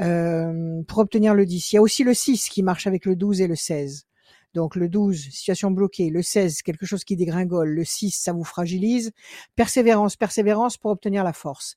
[0.00, 1.72] euh, pour obtenir le 10.
[1.72, 4.06] Il y a aussi le 6 qui marche avec le 12 et le 16.
[4.54, 8.44] Donc le 12, situation bloquée, le 16, quelque chose qui dégringole, le 6, ça vous
[8.44, 9.12] fragilise.
[9.56, 11.76] Persévérance, persévérance pour obtenir la force.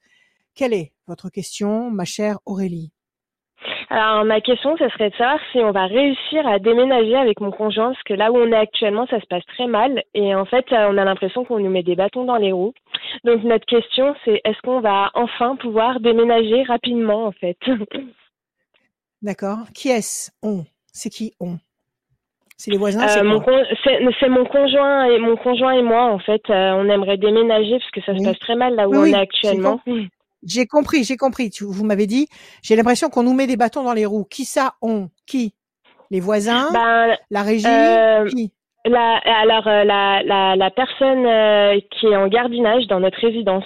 [0.56, 2.92] Quelle est votre question, ma chère Aurélie?
[3.90, 7.52] Alors, ma question, ce serait de savoir si on va réussir à déménager avec mon
[7.52, 10.04] conjoint, parce que là où on est actuellement, ça se passe très mal.
[10.14, 12.74] Et en fait, euh, on a l'impression qu'on nous met des bâtons dans les roues.
[13.24, 17.58] Donc, notre question, c'est est-ce qu'on va enfin pouvoir déménager rapidement, en fait?
[19.24, 20.32] D'accord Qui est-ce?
[20.44, 20.66] On.
[20.92, 21.34] C'est qui?
[21.40, 21.58] On
[22.58, 23.64] C'est les voisins Euh, c'est mon con-
[24.30, 28.02] mon conjoint et mon conjoint et moi en fait euh, on aimerait déménager parce que
[28.02, 28.20] ça Oui.
[28.20, 29.80] se passe très mal là où Oui, on est actuellement.
[30.44, 31.50] J'ai compris, j'ai compris.
[31.50, 32.28] Tu- Vous m'avez dit,
[32.64, 34.26] j'ai l'impression qu'on nous met des bâtons dans les roues.
[34.30, 35.54] Qui ça On Qui?
[36.12, 36.70] Les voisins?
[36.74, 37.68] Ben La régie?
[37.68, 38.52] euh, Qui?
[38.86, 43.66] la, alors euh, la, la la personne euh, qui est en gardinage dans notre résidence.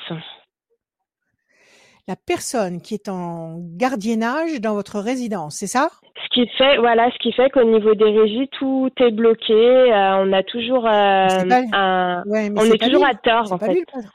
[2.07, 5.89] La personne qui est en gardiennage dans votre résidence, c'est ça?
[6.23, 9.53] Ce qui fait voilà ce qui fait qu'au niveau des régies tout est bloqué.
[9.53, 13.11] euh, on a toujours euh, C'est pas- un Ouais, mais on est toujours lui.
[13.11, 13.73] à tort en pas fait.
[13.73, 14.09] lui le patron.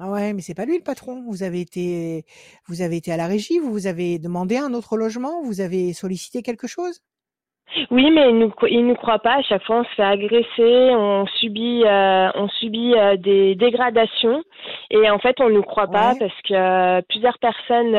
[0.00, 1.24] Ah ouais, mais c'est pas lui le patron.
[1.28, 2.24] Vous avez été,
[2.68, 5.92] vous avez été à la régie, vous, vous avez demandé un autre logement, vous avez
[5.92, 7.00] sollicité quelque chose?
[7.90, 8.52] Oui, mais il nous,
[8.88, 9.36] nous croit pas.
[9.38, 14.42] À chaque fois, on se fait agresser, on subit, euh, on subit euh, des dégradations,
[14.90, 16.18] et en fait, on nous croit pas Ouais.
[16.18, 17.92] parce que euh, plusieurs personnes,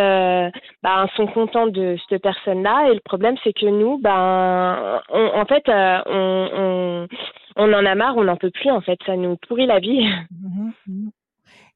[0.84, 5.46] ben, sont contentes de cette personne-là, et le problème, c'est que nous, ben, on- en
[5.46, 7.08] fait, on, on,
[7.56, 8.72] on en a marre, on n'en peut plus.
[8.72, 10.08] En fait, ça nous pourrit la vie.
[10.32, 11.12] Mhm, mhm.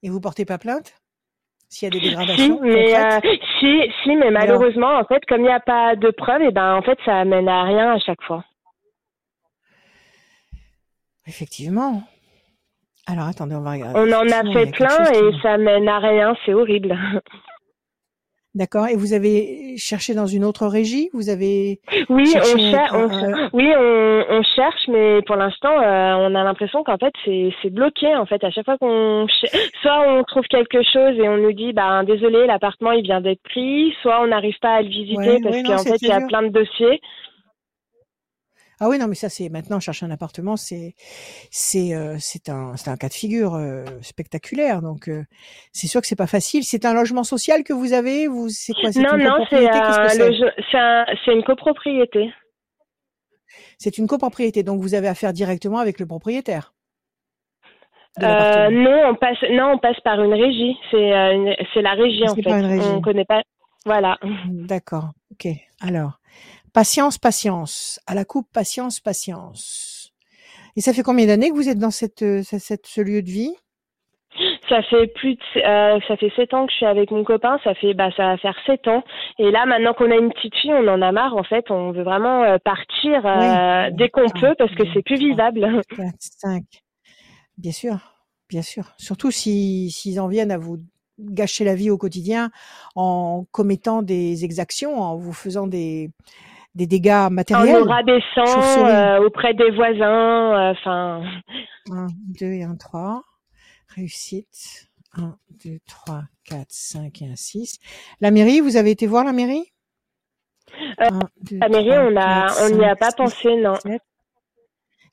[0.01, 0.93] Et vous portez pas plainte?
[1.73, 5.25] S'il y a des Si, dégradations mais concrètes euh, si, si, mais malheureusement, en fait,
[5.25, 7.93] comme il n'y a pas de preuves, et ben, en fait, ça amène à rien
[7.93, 8.43] à chaque fois.
[11.25, 12.03] Effectivement.
[13.07, 13.99] Alors attendez, on va regarder.
[13.99, 16.97] On en a fait plein et ça mène à rien, c'est horrible.
[18.55, 18.87] D'accord.
[18.87, 21.09] Et vous avez cherché dans une autre régie?
[21.13, 25.71] Vous avez Oui, cherché on, cher- on, un- oui, on, on cherche, mais pour l'instant,
[25.81, 28.15] euh, on a l'impression qu'en fait, c'est bloqué.
[28.15, 29.25] En fait, à chaque fois qu'on,
[29.81, 33.41] soit on trouve quelque chose et on nous dit, ben désolé, l'appartement il vient d'être
[33.41, 36.11] pris, soit on n'arrive pas à le visiter Ouais, parce ouais, qu'en fait, il y
[36.11, 36.27] a dur.
[36.27, 37.01] plein de dossiers.
[38.79, 40.95] Ah oui, non, mais ça c'est maintenant chercher un appartement, c'est
[41.51, 44.81] c'est euh, c'est un c'est un cas de figure euh, spectaculaire.
[44.81, 45.23] Donc euh,
[45.71, 46.63] c'est sûr que c'est pas facile.
[46.63, 48.27] C'est un logement social que vous avez.
[48.27, 48.89] Vous c'est quoi?
[48.95, 51.33] Non, une non, c'est un, c'est?
[51.33, 52.31] une copropriété.
[53.77, 54.63] C'est une copropriété.
[54.63, 56.73] Donc vous avez affaire directement avec le propriétaire
[58.19, 60.77] non, on passe, non, on passe par une régie.
[60.91, 61.11] C'est
[61.73, 62.49] c'est la régie en C'est fait.
[62.49, 62.87] par une régie.
[62.87, 63.41] On connaît pas.
[63.85, 64.19] Voilà.
[64.49, 65.13] D'accord.
[65.31, 65.47] Ok.
[65.81, 66.19] Alors
[66.73, 67.99] patience, patience.
[68.07, 70.11] À la coupe, patience, patience.
[70.75, 73.21] Et ça fait combien d'années que vous êtes dans cette, euh, ce- cette ce lieu
[73.21, 73.53] de vie?
[74.67, 77.59] Ça fait plus de, euh, ça fait sept ans que je suis avec mon copain.
[77.63, 79.03] Ça fait, bah, ça va faire sept ans.
[79.37, 81.35] Et là, maintenant qu'on a une petite fille, on en a marre.
[81.35, 83.95] En fait, on veut vraiment euh, partir euh, Oui.
[83.95, 85.81] dès qu'on peut parce que c'est plus vivable.
[85.95, 86.63] quatre, cinq.
[87.59, 87.97] Bien sûr,
[88.49, 88.93] bien sûr.
[88.97, 90.77] Surtout si s'ils en viennent à vous
[91.19, 92.49] gâcher la vie au quotidien
[92.95, 96.09] en commettant des exactions, en vous faisant des,
[96.75, 97.79] des dégâts En matériels.
[97.83, 98.91] nous rabaissant Chauve-souris.
[98.91, 101.23] euh, auprès des voisins, euh, enfin.
[101.91, 102.07] 1,
[102.39, 103.23] 2 et 1, 3.
[103.95, 104.89] Réussite.
[105.15, 107.79] 1, 2, 3, 4, 5 et 1, 6.
[108.21, 109.71] La mairie, vous avez été voir la mairie?
[111.01, 113.15] Euh, 1, 2, la mairie, 3, on a, 4, on n'y a 5, pas 6,
[113.17, 113.75] pensé, non.
[113.75, 114.01] 7.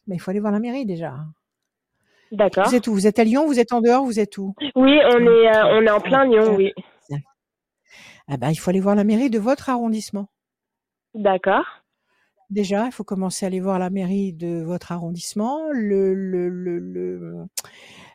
[0.07, 1.15] Mais il faut aller voir la mairie déjà.
[2.33, 2.69] D'accord.
[2.69, 2.93] Vous êtes où?
[2.95, 3.47] Vous êtes à Lyon?
[3.47, 4.05] Vous êtes en dehors?
[4.05, 4.55] Vous êtes où?
[4.77, 6.73] Oui, on est, deux, on est en plein Lyon, oui.
[8.33, 10.29] Ah ben, il faut aller voir la mairie de votre arrondissement.
[11.15, 11.65] D'accord.
[12.51, 16.79] Déjà, il faut commencer à aller voir la mairie de votre arrondissement, le, le, le,
[16.81, 17.47] le,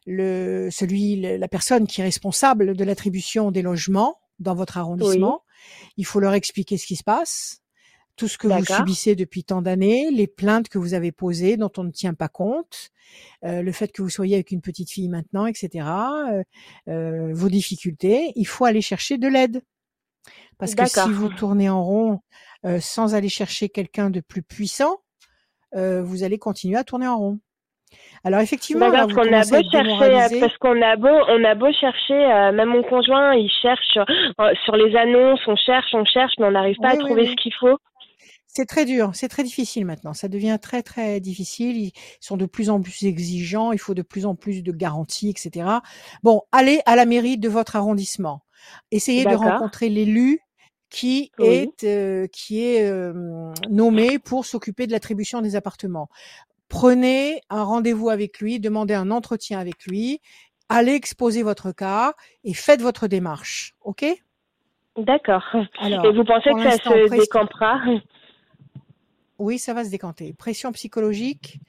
[0.06, 5.44] le- celui, la personne qui est responsable de l'attribution des logements dans votre arrondissement.
[5.96, 7.62] Il faut leur expliquer ce qui se passe,
[8.18, 11.72] tout ce que vous subissez depuis tant d'années, les plaintes que vous avez posées dont
[11.78, 12.92] on ne tient pas compte,
[13.46, 16.44] euh, le fait que vous soyez avec une petite fille maintenant, etc., euh,
[16.90, 18.34] euh, vos difficultés.
[18.36, 19.62] Il faut aller chercher de l'aide.
[20.58, 22.22] Parce que si vous tournez en rond
[22.66, 24.98] euh, sans aller chercher quelqu'un de plus puissant,
[25.76, 27.40] euh, vous allez continuer à tourner en rond.
[28.24, 30.40] Alors effectivement, vous parce qu'on a beau chercher, euh, démoralisé.
[30.40, 34.54] parce qu'on a beau, on a beau chercher, euh, même mon conjoint, il cherche euh,
[34.64, 37.22] sur les annonces, on cherche, on cherche, mais on n'arrive pas Oui, à oui, trouver
[37.24, 37.36] oui.
[37.38, 37.78] ce qu'il faut.
[38.48, 40.14] C'est très dur, c'est très difficile maintenant.
[40.14, 41.78] Ça devient très très difficile.
[41.78, 43.74] Ils sont de plus en plus exigeants.
[43.74, 45.68] Il faut de plus en plus de garanties, etc.
[46.24, 48.44] Bon, allez à la mairie de votre arrondissement.
[48.92, 50.40] Essayez de rencontrer l'élu
[50.90, 51.48] qui Oui.
[51.48, 56.10] est euh, qui est euh, nommé pour s'occuper de l'attribution des appartements.
[56.68, 60.20] Prenez un rendez-vous avec lui, demandez un entretien avec lui,
[60.70, 63.76] allez exposer votre cas et faites votre démarche.
[63.82, 64.06] Ok?
[64.98, 65.44] D'accord.
[65.84, 67.82] Et vous pensez que ça se pression- décampera?
[69.38, 70.34] Oui, ça va se décanter.
[70.34, 71.60] Pression psychologique.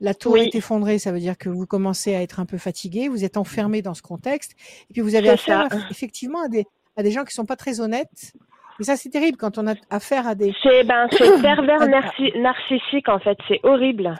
[0.00, 0.40] La tour Oui.
[0.42, 3.36] est effondrée, ça veut dire que vous commencez à être un peu fatigué, vous êtes
[3.36, 4.52] enfermé dans ce contexte,
[4.88, 5.78] et puis vous avez affaire ça.
[5.90, 6.66] effectivement à des,
[6.96, 8.32] à des gens qui sont pas très honnêtes.
[8.80, 10.54] Et ça, c'est terrible quand on a affaire à des.
[10.62, 11.08] C'est ben,
[11.42, 14.14] pervers narci- narcissique en fait, c'est horrible.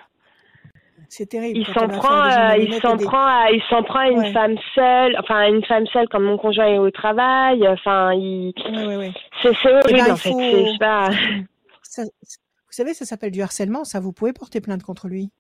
[1.10, 1.58] C'est terrible.
[1.58, 4.32] Il s'en prend, euh, il s'en des- prend, à, il s'en prend à une Ouais.
[4.32, 7.66] femme seule, enfin à une femme seule comme mon conjoint est au travail.
[7.66, 11.08] Enfin, il, Ouais, c'est horrible ben, en faut- pas.
[11.82, 13.84] Ça- vous savez, ça s'appelle du harcèlement.
[13.84, 15.30] Ça, vous pouvez porter plainte contre lui.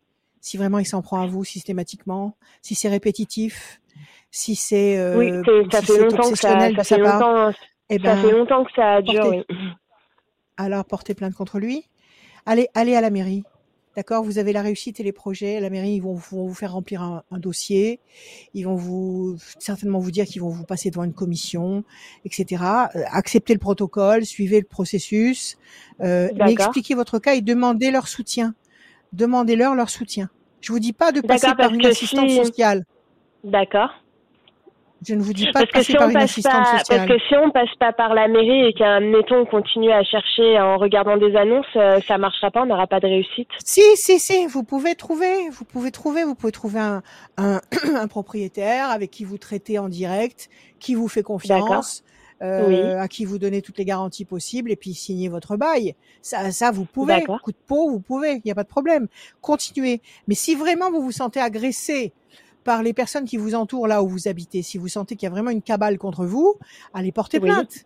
[0.40, 3.80] Si vraiment il s'en prend à vous systématiquement, si c'est répétitif,
[4.30, 5.30] si c'est euh, oui,
[5.70, 7.50] ça si fait longtemps que ça, ça fait longtemps,
[7.90, 9.22] eh ça ben, fait longtemps que ça dure.
[9.24, 9.56] portez- Oui.
[10.56, 11.84] alors portez plainte contre lui.
[12.46, 13.44] Allez, allez à la mairie.
[13.96, 14.22] D'accord?
[14.22, 15.58] Vous avez la réussite et les projets.
[15.58, 17.98] La mairie, ils vont, vont vous faire remplir un, un dossier.
[18.54, 21.82] Ils vont vous certainement vous dire qu'ils vont vous passer devant une commission,
[22.24, 22.62] etc.
[22.94, 25.58] Euh, acceptez le protocole, suivez le processus,
[26.00, 28.54] euh, mais expliquez votre cas et demandez leur soutien.
[29.12, 30.30] Demandez-leur leur soutien.
[30.60, 32.84] Je vous dis pas de passer par une assistante si- sociale.
[33.42, 33.90] D'accord.
[35.06, 36.50] Je ne vous dis pas Parce que passer si par on passe pas,
[36.88, 40.02] parce que si on passe pas par la mairie et qu'un mettons on continue à
[40.02, 43.48] chercher en regardant des annonces, euh, ça marchera pas, on n'aura pas de réussite.
[43.64, 47.02] Si, si, si, vous pouvez trouver, vous pouvez trouver, vous pouvez trouver un,
[47.36, 47.60] un,
[47.94, 50.48] un propriétaire avec qui vous traitez en direct,
[50.80, 52.02] qui vous fait confiance,
[52.42, 52.80] euh, Oui.
[52.80, 55.94] à qui vous donnez toutes les garanties possibles et puis signer votre bail.
[56.22, 57.24] Ça, ça, vous pouvez.
[57.24, 59.06] Coup de peau, vous pouvez, il n'y a pas de problème.
[59.40, 60.00] Continuez.
[60.26, 62.12] Mais si vraiment vous vous sentez agressé
[62.64, 65.28] par les personnes qui vous entourent là où vous habitez, si vous sentez qu'il y
[65.28, 66.56] a vraiment une cabale contre vous,
[66.92, 67.48] allez porter Oui.
[67.48, 67.84] plainte.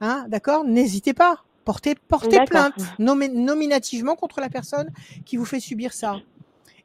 [0.00, 0.64] Hein, d'accord?
[0.64, 1.44] N'hésitez pas.
[1.64, 4.88] Portez, portez plainte nominativement contre la personne
[5.24, 6.20] qui vous fait subir ça.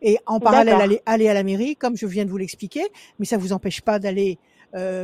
[0.01, 2.83] Et en parallèle, allez, allez à la mairie, comme je viens de vous l'expliquer,
[3.19, 4.39] mais ça vous empêche pas d'aller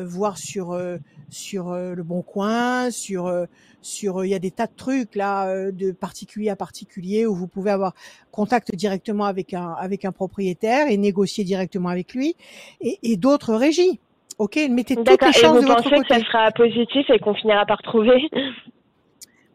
[0.05, 0.97] voir sur euh,
[1.29, 3.45] sur euh, le Bon Coin, sur euh,
[3.81, 7.35] sur il y a des tas de trucs là euh, de particulier à particulier où
[7.35, 7.93] vous pouvez avoir
[8.31, 12.35] contact directement avec un avec un propriétaire et négocier directement avec lui
[12.81, 13.99] et, et d'autres régies.
[14.37, 16.13] Ok, mettez toutes les Et chances vous de votre pensez que côté.
[16.13, 18.29] ça sera positif et qu'on finira par trouver?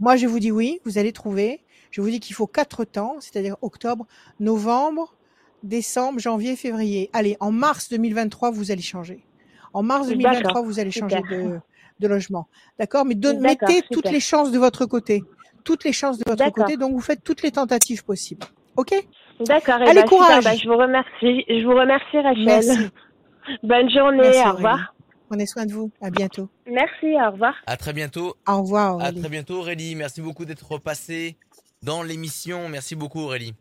[0.00, 1.60] Moi, je vous dis oui, vous allez trouver.
[1.92, 4.06] Je vous dis qu'il faut quatre temps, c'est-à-dire octobre,
[4.40, 5.14] novembre,
[5.62, 7.10] décembre, janvier, février.
[7.12, 9.24] Allez, en mars 2023, vous allez changer.
[9.72, 11.58] En mars 2023, D'accord, vous allez changer de,
[12.00, 12.48] de logement.
[12.78, 15.22] D'accord Mais mettez toutes les chances de votre côté.
[15.64, 18.44] Toutes les chances de votre côté, donc vous faites toutes les tentatives possibles.
[18.76, 18.92] OK?
[19.40, 19.80] D'accord.
[19.82, 20.44] et Allez, bah, super, courage.
[20.44, 21.44] bah, je vous remercie.
[21.48, 22.44] Je vous remercie, Rachel.
[22.44, 22.88] Merci.
[23.62, 24.18] Bonne journée.
[24.22, 24.56] Merci, au Aurélie.
[24.56, 24.94] revoir.
[25.28, 25.90] Prenez soin de vous.
[26.00, 26.48] À bientôt.
[26.66, 27.14] Merci.
[27.26, 27.54] Au revoir.
[27.66, 28.34] À très bientôt.
[28.46, 29.20] Au revoir, À Aurélie.
[29.20, 29.94] très bientôt Aurélie.
[29.94, 31.36] Merci beaucoup d'être repassée
[31.82, 32.68] dans l'émission.
[32.68, 33.54] Merci beaucoup Aurélie.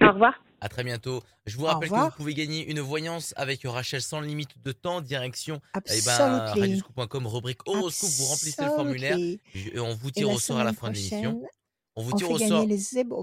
[0.00, 0.34] Au revoir.
[0.66, 1.22] À très bientôt.
[1.46, 5.00] Je vous rappelle que vous pouvez gagner une voyance avec Rachel sans limite de temps,
[5.00, 5.60] direction
[5.94, 6.16] eh ben,
[6.48, 8.10] radioscoop.com, rubrique horoscope.
[8.18, 11.40] Vous remplissez le formulaire et on vous tire au sort à la fin de l'émission.
[11.94, 12.66] On vous On tire au sort.
[12.66, 12.80] les.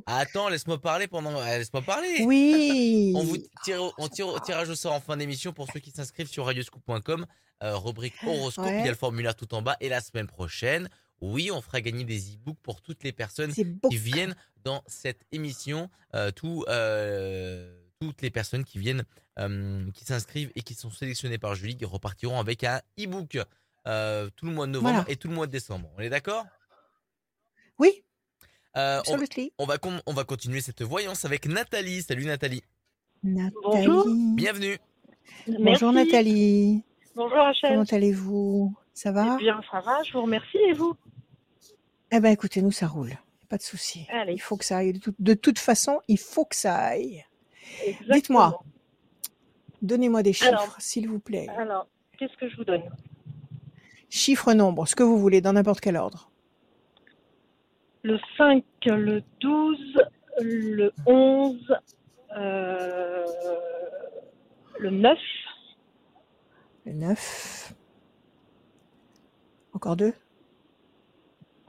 [0.07, 1.37] Attends, laisse-moi parler pendant.
[1.37, 2.23] euh, Laisse-moi parler.
[2.25, 3.11] Oui.
[3.17, 5.81] On vous tire, au- on tire au tirage au sort en fin d'émission pour ceux
[5.81, 7.25] qui s'inscrivent sur radioscoop.com,
[7.61, 9.75] euh, rubrique horoscope, il y a le formulaire tout en bas.
[9.81, 10.89] Et la semaine prochaine,
[11.31, 15.89] oui, on fera gagner des e-books pour toutes les personnes qui viennent dans cette émission.
[16.15, 19.03] Euh, tout, euh, toutes les personnes qui viennent,
[19.39, 23.37] euh, qui s'inscrivent et qui sont sélectionnées par Julie, qui repartiront avec un e-book
[23.87, 25.09] euh, tout le mois de novembre Voilà.
[25.11, 25.89] et tout le mois de décembre.
[25.97, 26.45] On est d'accord?
[27.79, 28.03] Oui,
[28.75, 29.01] Euh,
[29.57, 32.01] on, va con- on va continuer cette voyance avec Nathalie.
[32.01, 32.63] Salut Nathalie.
[33.23, 33.53] Nathalie.
[33.63, 34.07] Bonjour.
[34.35, 34.77] Bienvenue.
[35.47, 35.91] Bonjour.
[35.93, 36.83] Nathalie.
[37.15, 37.71] Bonjour Rachel.
[37.71, 38.75] Comment allez-vous?
[38.93, 39.37] Ça va?
[39.39, 40.57] Eh bien, ça va, je vous remercie.
[40.69, 40.95] Et vous?
[42.15, 43.17] Eh ben écoutez, nous ça roule.
[43.49, 44.07] Pas de souci.
[44.29, 44.93] Il faut que ça aille.
[44.93, 47.25] De, tout- de toute façon, il faut que ça aille.
[48.11, 48.59] Dites-moi.
[49.81, 51.47] Donnez-moi des chiffres, s'il vous plaît.
[51.57, 52.83] Alors, qu'est-ce que je vous donne?
[54.09, 56.29] Chiffres, nombres, ce que vous voulez, dans n'importe quel ordre.
[58.03, 59.77] Le 5, le 12,
[60.39, 61.75] le 11,
[62.37, 63.25] euh,
[64.79, 65.17] le 9,
[66.85, 67.73] Le 9.
[69.73, 70.13] Encore deux.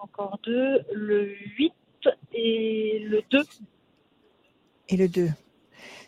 [0.04, 1.72] Encore deux, le 8
[2.34, 3.42] et le 2.
[4.90, 5.30] Et le 2.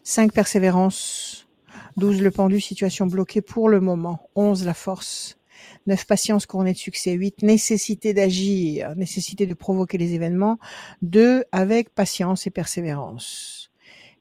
[0.03, 1.49] 5 persévérance.
[1.97, 4.29] 12 le pendu, situation bloquée pour le moment.
[4.35, 5.39] 11 la force.
[5.87, 7.13] 9 patience couronnée de succès.
[7.13, 10.59] 8 nécessité d'agir, nécessité de provoquer les événements.
[11.01, 13.71] 2 avec patience et persévérance.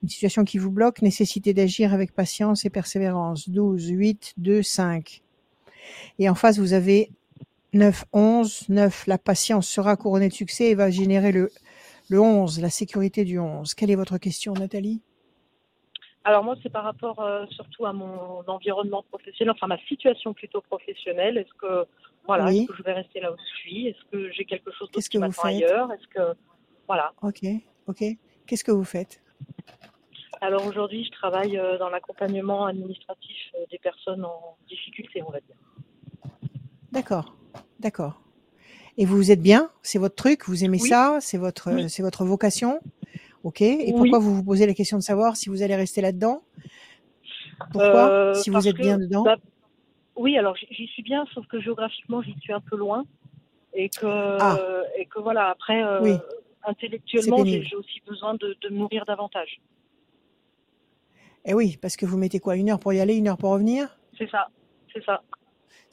[0.03, 3.49] Une situation qui vous bloque, nécessité d'agir avec patience et persévérance.
[3.49, 5.21] 12, 8, 2, 5.
[6.19, 7.11] Et en face, vous avez
[7.75, 8.69] 9, 11.
[8.69, 11.49] 9, la patience sera couronnée de succès et va générer le,
[12.09, 13.73] le 11, la sécurité du 11.
[13.73, 15.01] Quelle est votre question, Nathalie?
[16.23, 20.61] Alors moi, c'est par rapport euh, surtout à mon environnement professionnel, enfin ma situation plutôt
[20.61, 21.37] professionnelle.
[21.37, 21.85] Est-ce que
[22.25, 22.59] voilà, Oui.
[22.59, 23.87] est-ce que je vais rester là où je suis?
[23.87, 25.91] Est-ce que j'ai quelque chose d'autre Qu'est-ce qui que m'attend ailleurs?
[25.91, 26.35] Est-ce que
[26.87, 27.13] voilà.
[27.21, 27.41] Ok,
[27.87, 28.03] ok.
[28.47, 29.21] Qu'est-ce que vous faites?
[30.41, 35.39] Alors aujourd'hui, je travaille euh, dans l'accompagnement administratif euh, des personnes en difficulté, on va
[35.41, 35.55] dire.
[36.91, 37.35] D'accord,
[37.79, 38.21] d'accord.
[38.97, 39.69] Et vous vous êtes bien?
[39.81, 40.47] C'est votre truc?
[40.47, 40.87] Vous aimez Oui.
[40.89, 41.17] ça?
[41.21, 41.89] C'est votre, Oui.
[41.89, 42.79] c'est votre vocation?
[43.43, 43.61] Ok.
[43.61, 43.93] Et Oui.
[43.93, 46.43] pourquoi vous vous posez la question de savoir si vous allez rester là-dedans?
[47.71, 48.09] Pourquoi?
[48.11, 49.23] Euh, Si vous êtes bien dedans?
[49.23, 49.37] bah,
[50.15, 53.05] Oui, alors j'y- suis bien, sauf que géographiquement, j'y suis un peu loin.
[53.73, 54.05] Et que,
[54.39, 54.57] Ah.
[54.97, 56.17] et que voilà, après, euh,
[56.63, 59.59] intellectuellement, j'ai aussi besoin de, de me nourrir davantage.
[61.43, 62.55] Eh oui, parce que vous mettez quoi?
[62.55, 63.99] Une heure pour y aller, une heure pour revenir?
[64.17, 64.47] C'est ça,
[64.93, 65.21] c'est ça.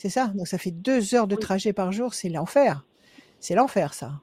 [0.02, 2.84] C'est ça Donc ça fait deux heures de trajet par jour, c'est l'enfer.
[3.38, 4.20] C'est l'enfer, ça.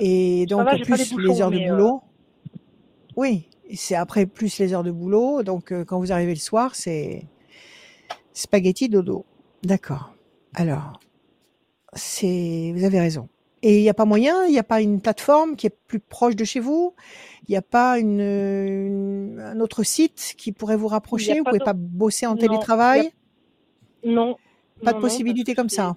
[0.00, 2.02] Et donc, va, plus les heures de euh, boulot.
[3.14, 5.44] Oui, c'est après plus les heures de boulot.
[5.44, 7.24] Donc, euh, quand vous arrivez le soir, c'est
[8.32, 9.24] spaghetti dodo.
[9.62, 10.12] D'accord.
[10.56, 10.98] Alors,
[11.92, 13.28] c'est, vous avez raison.
[13.62, 16.00] Et il n'y a pas moyen, il n'y a pas une plateforme qui est plus
[16.00, 16.94] proche de chez vous?
[17.46, 21.38] Il n'y a pas une, une- un autre site qui pourrait vous rapprocher?
[21.38, 23.12] Vous pas pouvez pas bosser en Non, a- télétravail?
[24.04, 24.36] Non.
[24.82, 25.94] Pas non, de possibilité comme ça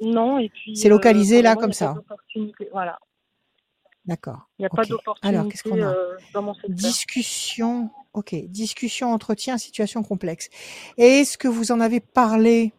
[0.00, 0.76] Non, et puis.
[0.76, 1.94] C'est localisé le là, comme ça.
[2.72, 2.98] Voilà.
[4.06, 4.48] D'accord.
[4.58, 6.74] Il n'y a pas d'opportunité Alors, qu'est-ce qu'on a euh, dans mon secteur.
[6.74, 10.48] Discussion, ok, discussion, entretien, situation complexe.
[10.96, 12.72] Et Est-ce que vous en avez parlé?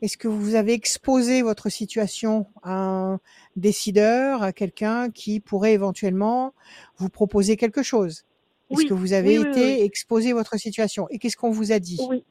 [0.00, 3.20] Est-ce que vous avez exposé votre situation à un
[3.56, 6.52] décideur, à quelqu'un qui pourrait éventuellement
[6.98, 8.24] vous proposer quelque chose?
[8.70, 9.82] Est-ce Oui, que vous avez oui, été oui.
[9.82, 11.08] exposé votre situation?
[11.10, 11.98] Et qu'est-ce qu'on vous a dit?
[12.08, 12.22] Oui.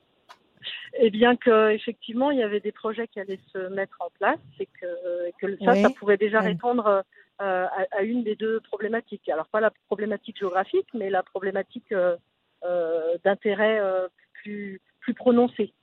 [0.99, 4.67] Et bien qu'effectivement, il y avait des projets qui allaient se mettre en place et
[4.79, 5.81] que, et que ça, Oui.
[5.81, 6.85] ça pourrait déjà répondre
[7.41, 9.27] euh, à, à une des deux problématiques.
[9.29, 12.15] Alors, pas la problématique géographique, mais la problématique euh,
[12.63, 13.81] euh, d'intérêt
[14.33, 15.73] plus, plus prononcé.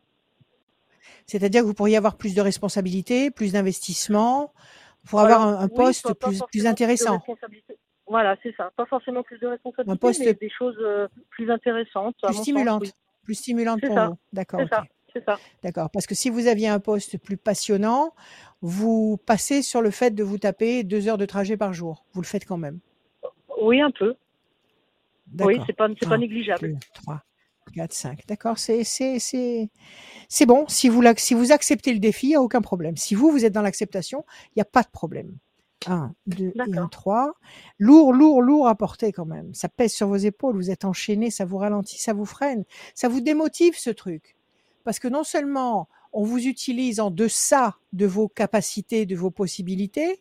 [1.26, 4.52] C'est-à-dire que vous pourriez avoir plus de responsabilités, plus d'investissement,
[5.08, 7.20] pour avoir un, un poste plus, plus intéressant.
[8.06, 8.70] Voilà, c'est ça.
[8.76, 10.78] Pas forcément plus de responsabilité, poste mais des choses
[11.30, 12.14] plus intéressantes.
[12.22, 12.82] Plus sens, stimulantes.
[12.82, 12.92] oui.
[13.24, 14.06] Plus stimulante C'est pour ça.
[14.08, 14.18] vous.
[14.32, 14.60] D'accord.
[15.12, 15.38] C'est ça.
[15.62, 15.90] D'accord.
[15.90, 18.14] Parce que si vous aviez un poste plus passionnant,
[18.62, 22.04] vous passez sur le fait de vous taper deux heures de trajet par jour.
[22.12, 22.78] Vous le faites quand même.
[23.60, 24.14] Oui, un peu.
[25.40, 26.72] Oui, c'est pas, c'est pas négligeable.
[26.72, 27.22] Deux, trois,
[27.74, 28.26] quatre, cinq.
[28.26, 28.58] D'accord.
[28.58, 29.70] C'est, c'est, c'est,
[30.28, 30.64] c'est bon.
[30.68, 32.96] Si vous, l'ac- si vous acceptez le défi, il n'y a aucun problème.
[32.96, 35.36] Si vous, vous êtes dans l'acceptation, il n'y a pas de problème.
[35.86, 36.90] Un, deux et un, D'accord.
[36.90, 37.34] trois.
[37.78, 39.54] Lourd, lourd, lourd à porter quand même.
[39.54, 40.56] Ça pèse sur vos épaules.
[40.56, 42.64] Vous êtes enchaîné, ça vous ralentit, ça vous freine.
[42.94, 44.36] Ça vous démotive ce truc.
[44.84, 50.20] Parce que non seulement on vous utilise en deçà de vos capacités, de vos possibilités,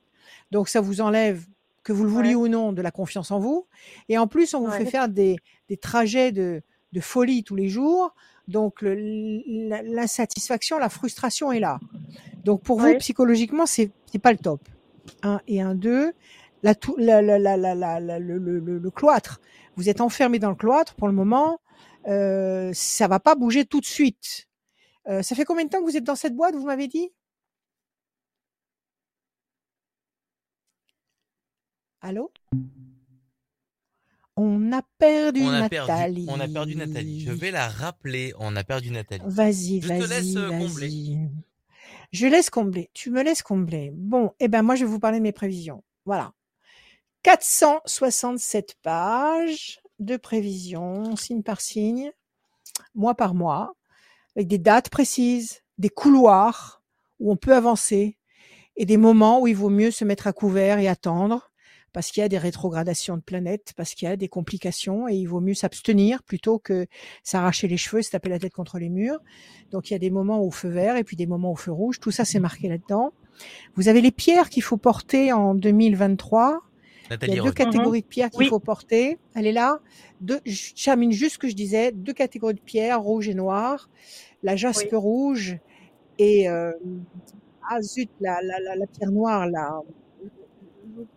[0.52, 1.46] donc ça vous enlève,
[1.84, 2.44] que vous le vouliez Ouais.
[2.44, 3.66] ou non, de la confiance en vous.
[4.10, 5.38] Et en plus, on vous fait faire des,
[5.70, 8.14] des trajets de, de folie tous les jours.
[8.48, 11.80] Donc l'insatisfaction, la frustration est là.
[12.44, 13.92] Donc pour vous, psychologiquement, c'est
[14.22, 14.62] pas le top.
[15.24, 16.14] Un et un, deux.
[16.64, 19.40] la, la- la- la- la- la- la- le, le- le- le cloître.
[19.76, 21.60] Vous êtes enfermé dans le cloître pour le moment.
[22.08, 24.48] Euh, ça va pas bouger tout de suite.
[25.10, 27.12] Euh, ça fait combien de temps que vous êtes dans cette boîte, vous m'avez dit?
[32.02, 32.32] Allô?
[34.36, 36.26] On a perdu On a perdu, Nathalie.
[36.30, 37.20] on a perdu Nathalie.
[37.22, 38.34] Je vais la rappeler.
[38.40, 39.24] On a perdu Nathalie.
[39.26, 40.88] Vas-y, Je te laisse, vas-y, euh, combler.
[40.88, 41.30] vas-y.
[42.12, 42.90] Je laisse combler.
[42.94, 43.92] Tu me laisses combler.
[43.94, 45.84] Bon, eh ben moi je vais vous parler de mes prévisions.
[46.06, 46.34] Voilà.
[47.24, 52.12] 467 pages de prévisions, signe par signe,
[52.96, 53.76] mois par mois,
[54.40, 56.82] avec des dates précises, des couloirs
[57.20, 58.18] où on peut avancer
[58.78, 61.52] et des moments où il vaut mieux se mettre à couvert et attendre
[61.92, 65.16] parce qu'il y a des rétrogradations de planètes, parce qu'il y a des complications et
[65.16, 66.88] il vaut mieux s'abstenir plutôt que
[67.22, 69.20] s'arracher les cheveux, se taper la tête contre les murs.
[69.72, 71.74] Donc il y a des moments au feu vert et puis des moments au feu
[71.74, 72.00] rouge.
[72.00, 73.12] Tout ça c'est marqué là-dedans.
[73.76, 76.62] Vous avez les pierres qu'il faut porter en 2023.
[77.24, 78.48] Il y a deux catégories de pierres qu'il Oui.
[78.48, 79.18] faut porter.
[79.36, 79.80] Elle est là.
[80.22, 81.92] Deux, je termine juste ce que je disais.
[81.92, 83.90] Deux catégories de pierres, rouge et noir.
[84.44, 84.98] La jaspe Oui.
[84.98, 85.58] rouge
[86.18, 86.72] et euh,
[87.70, 89.80] ah zut, la, la, la, la pierre noire là.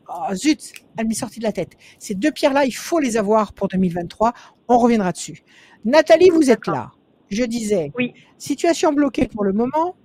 [0.09, 1.73] Ah zut, elle m'est sortie de la tête.
[1.99, 4.33] Ces deux pierres-là, il faut les avoir pour 2023.
[4.69, 5.43] On reviendra dessus.
[5.85, 6.93] Nathalie, vous êtes là.
[7.31, 8.13] Je disais, Oui.
[8.39, 9.97] situation bloquée pour le moment.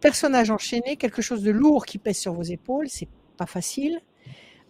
[0.00, 2.88] Personnage enchaîné, quelque chose de lourd qui pèse sur vos épaules.
[2.88, 4.00] C'est pas facile.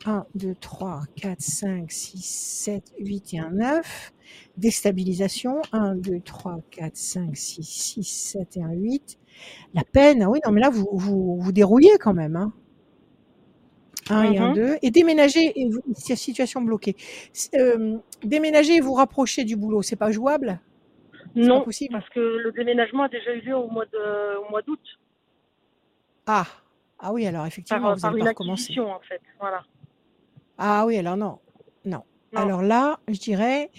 [0.04, 4.12] 1, 2, 3, 4, 5, 6, 7, 8 et un 9.
[4.56, 5.60] Déstabilisation.
[5.72, 9.18] 1, 2, 3, 4, 5, 6, 6, 7 et un 8.
[9.74, 10.22] La peine.
[10.22, 12.36] Ah oui, non, mais là, vous vous, vous dérouillez quand même.
[12.36, 12.52] Hein.
[14.10, 14.54] 1 et un Mhm.
[14.54, 14.76] 2.
[14.82, 16.96] Et déménager, et vous, situation bloquée.
[17.54, 20.60] Euh, déménager et vous rapprocher du boulot, c'est pas jouable?
[21.34, 21.92] Pas Non, possible?
[21.92, 24.80] parce que le déménagement a déjà eu lieu au mois d'août,
[26.26, 26.46] Ah,
[26.98, 28.78] ah oui, alors effectivement, par, vous par allez une pas recommencer.
[28.80, 29.20] en fait.
[29.40, 29.62] Voilà.
[30.64, 31.38] Ah oui, alors non,
[31.84, 32.02] non.
[32.32, 32.40] Non.
[32.40, 33.70] Alors là, je dirais,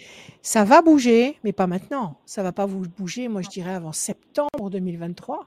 [0.41, 2.19] ça va bouger, mais pas maintenant.
[2.25, 5.45] Ça va pas vous bouger, moi je dirais avant septembre 2023.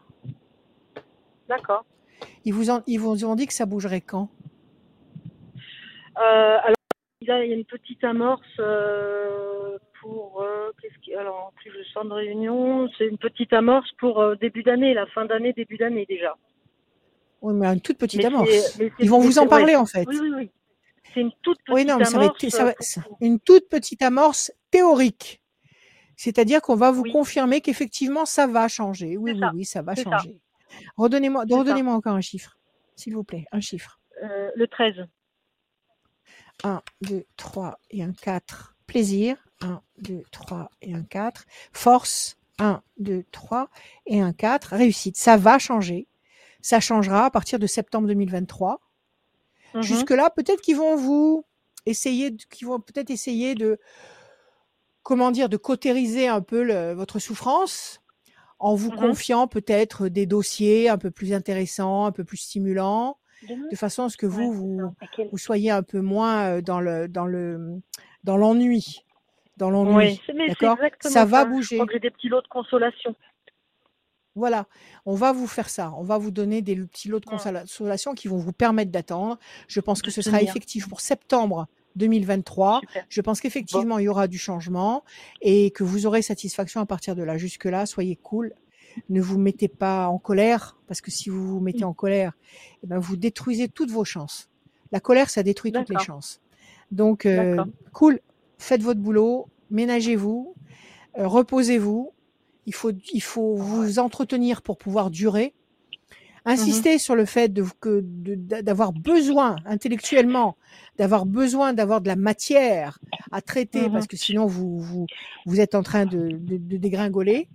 [1.48, 1.84] D'accord.
[2.46, 4.28] Ils vous, en- ils vous ont dit que ça bougerait quand?
[6.18, 6.74] Euh, alors,
[7.26, 10.42] là, il y a une petite amorce euh, pour.
[10.42, 12.88] euh, qu'est-ce qui, alors, en plus, je sors de réunion.
[12.96, 16.34] C'est une petite amorce pour début d'année, la fin d'année, début d'année déjà.
[17.42, 18.80] Oui, mais une toute petite Mais amorce.
[18.98, 20.06] Ils vont vous en parler en fait.
[20.08, 20.50] Oui, oui, oui.
[21.16, 22.44] C'est une toute petite Oui, non, mais ça va amorce.
[22.44, 25.42] être ça va- c'est pour- une toute petite amorce théorique.
[26.16, 27.12] C'est-à-dire qu'on va vous Oui.
[27.12, 29.16] confirmer qu'effectivement ça va changer.
[29.16, 29.50] Oui, oui, ça.
[29.54, 30.40] oui, ça va changer.
[30.96, 32.58] Redonnez-moi encore un chiffre,
[32.96, 33.98] s'il vous plaît, un chiffre.
[34.22, 35.06] euh, le 13.
[36.64, 38.74] 1, 2, 3 et un 4.
[38.86, 39.36] Plaisir.
[39.60, 41.44] 1, 2, 3 et un 4.
[41.72, 42.38] Force.
[42.58, 43.68] 1, 2, 3
[44.06, 44.74] et un 4.
[44.74, 45.16] Réussite.
[45.18, 46.08] Ça va changer.
[46.62, 48.80] Ça changera à partir de septembre 2023.
[49.76, 49.82] Mhm.
[49.82, 51.44] Jusque-là, peut-être qu'ils vont vous
[51.86, 53.78] essayer, qu'ils vont peut-être essayer de,
[55.02, 58.00] comment dire, de cautériser un peu le- votre souffrance
[58.58, 58.96] en vous Mhm.
[58.98, 63.18] confiant peut-être des dossiers un peu plus intéressants, un peu plus stimulants,
[63.70, 64.94] de façon à ce que vous, vous,
[65.38, 67.80] soyez un peu moins dans le dans le
[68.24, 69.04] dans l'ennui,
[69.58, 69.94] dans l'ennui.
[69.94, 70.78] Oui, D'accord?
[71.00, 71.76] Ça va Je bouger.
[71.76, 73.14] crois que j'ai des petits lots de consolation.
[74.36, 74.66] Voilà,
[75.06, 75.92] on va vous faire ça.
[75.98, 77.38] On va vous donner des petits lots de Mm.
[77.64, 79.38] consolation qui vont vous permettre d'attendre.
[79.66, 81.66] Je pense que ce sera effectif pour septembre
[81.96, 82.80] 2023.
[82.80, 83.04] Super.
[83.08, 85.02] Je pense qu'effectivement, il y aura du changement
[85.40, 87.38] et que vous aurez satisfaction à partir de là.
[87.38, 88.52] Jusque-là, soyez cool.
[89.08, 92.32] Ne vous mettez pas en colère, parce que si vous vous mettez en colère,
[92.82, 94.48] eh ben, vous détruisez toutes vos chances.
[94.92, 96.40] La colère, ça détruit toutes les chances.
[96.90, 98.20] Donc, euh, cool.
[98.58, 100.54] Faites votre boulot, ménagez-vous,
[101.18, 102.12] euh, reposez-vous.
[102.66, 105.54] Il faut, il faut vous entretenir pour pouvoir durer.
[106.44, 110.56] Insister sur le fait de, que, de- d'avoir besoin intellectuellement,
[110.96, 112.98] d'avoir besoin d'avoir de la matière
[113.32, 113.92] à traiter, Mhm.
[113.92, 115.06] parce que sinon vous, vous,
[115.44, 117.48] vous êtes en train de, de, de dégringoler.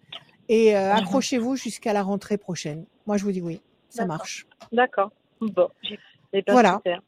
[0.49, 0.97] Et euh, Mhm.
[0.99, 2.86] accrochez-vous jusqu'à la rentrée prochaine.
[3.07, 4.45] Moi, je vous dis oui, ça marche.
[4.74, 5.12] D'accord.
[5.39, 5.70] Bon.
[5.84, 5.97] j'ai-
[6.34, 6.76] eh ben, Voilà.
[6.76, 7.01] super.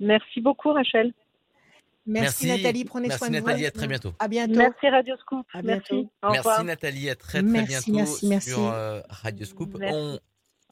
[0.00, 1.14] Merci beaucoup, Rachel.
[2.06, 3.68] Merci, Nathalie, prenez Merci soin de Nathalie, vous.
[3.68, 4.14] à très bientôt.
[4.18, 4.54] À bientôt.
[4.54, 5.46] Merci Radio Scoop.
[5.54, 5.92] À Merci.
[5.94, 6.10] bientôt.
[6.30, 8.50] Merci Nathalie, à très très Merci, bientôt merci, merci.
[8.50, 9.76] sur euh, Radio Scoop.
[9.78, 9.94] Merci.
[9.96, 10.18] On,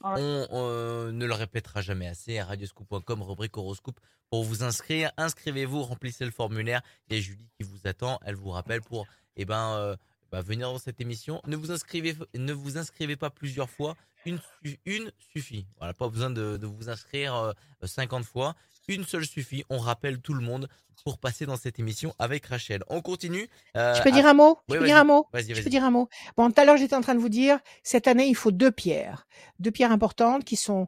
[0.05, 0.15] Ouais.
[0.21, 4.01] on euh, ne le répétera jamais assez à radioscoop.com, rubrique horoscope.
[4.31, 6.83] Pour vous inscrire, inscrivez-vous, remplissez le formulaire.
[7.09, 8.19] Il y a Julie qui vous attend.
[8.27, 9.07] Elle vous rappelle pour
[9.37, 9.97] eh ben, euh,
[10.33, 11.41] bah, venir dans cette émission.
[11.47, 13.95] Ne vous inscrivez, ne vous inscrivez pas plusieurs fois.
[14.27, 14.41] Une,
[14.87, 15.67] une suffit.
[15.79, 17.53] Voilà, pas besoin de, de vous inscrire euh,
[17.85, 18.57] 50 fois.
[18.89, 19.65] Une seule suffit.
[19.71, 20.69] On rappelle tout le monde
[21.05, 22.83] pour passer dans cette émission avec Rachel.
[22.89, 23.49] On continue.
[23.77, 24.59] euh, Je peux à- dire un mot?
[24.69, 25.27] Je peux dire un mot?
[25.33, 26.09] Vas-y, Je peux dire un mot?
[26.37, 28.71] Bon, tout à l'heure, j'étais en train de vous dire, cette année, il faut deux
[28.73, 29.27] pierres.
[29.59, 30.87] Deux pierres importantes qui sont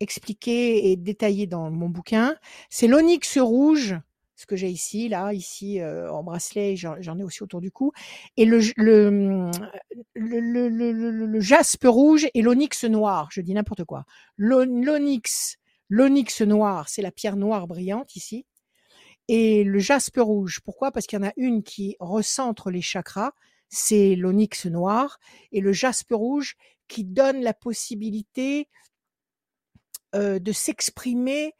[0.00, 2.34] expliqué et détaillé dans mon bouquin.
[2.68, 3.94] C'est l'onyx rouge,
[4.34, 7.70] ce que j'ai ici, là, ici euh, en bracelet, j'en j'en ai aussi autour du
[7.70, 7.92] cou,
[8.36, 9.50] et le, le,
[10.14, 13.28] le, le, le, le- le jaspe rouge et l'onyx noir.
[13.30, 14.04] Je dis n'importe quoi.
[14.36, 15.56] L'on- L'onyx,
[15.88, 18.46] l'onyx noir, c'est la pierre noire brillante ici.
[19.28, 20.92] Et le jaspe rouge, pourquoi?
[20.92, 23.32] Parce qu'il y en a une qui recentre les chakras,
[23.68, 25.18] c'est l'onyx noir,
[25.50, 26.56] et le jaspe rouge
[26.88, 28.68] qui donne la possibilité
[30.14, 31.54] euh, de s'exprimer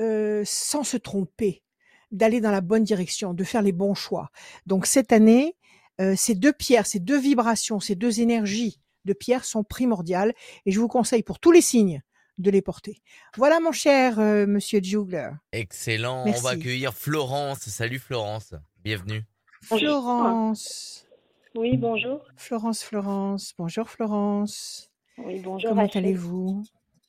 [0.00, 1.62] euh, sans se tromper,
[2.10, 4.30] d'aller dans la bonne direction, de faire les bons choix.
[4.66, 5.56] Donc cette année,
[6.00, 10.34] euh, ces deux pierres, ces deux vibrations, ces deux énergies de pierres sont primordiales,
[10.66, 12.02] et je vous conseille pour tous les signes
[12.38, 13.02] de les porter.
[13.36, 15.30] Voilà mon cher euh, Monsieur Jugler.
[15.52, 16.24] Excellent.
[16.26, 17.60] On va accueillir Florence.
[17.60, 18.54] Salut Florence.
[18.82, 19.24] Bienvenue.
[19.70, 20.02] Bonjour.
[20.02, 21.06] Florence.
[21.54, 22.20] Oui, bonjour.
[22.36, 23.54] Florence, Florence.
[23.56, 24.90] Bonjour Florence.
[25.18, 25.70] Oui, bonjour.
[25.70, 26.62] Comment allez-vous?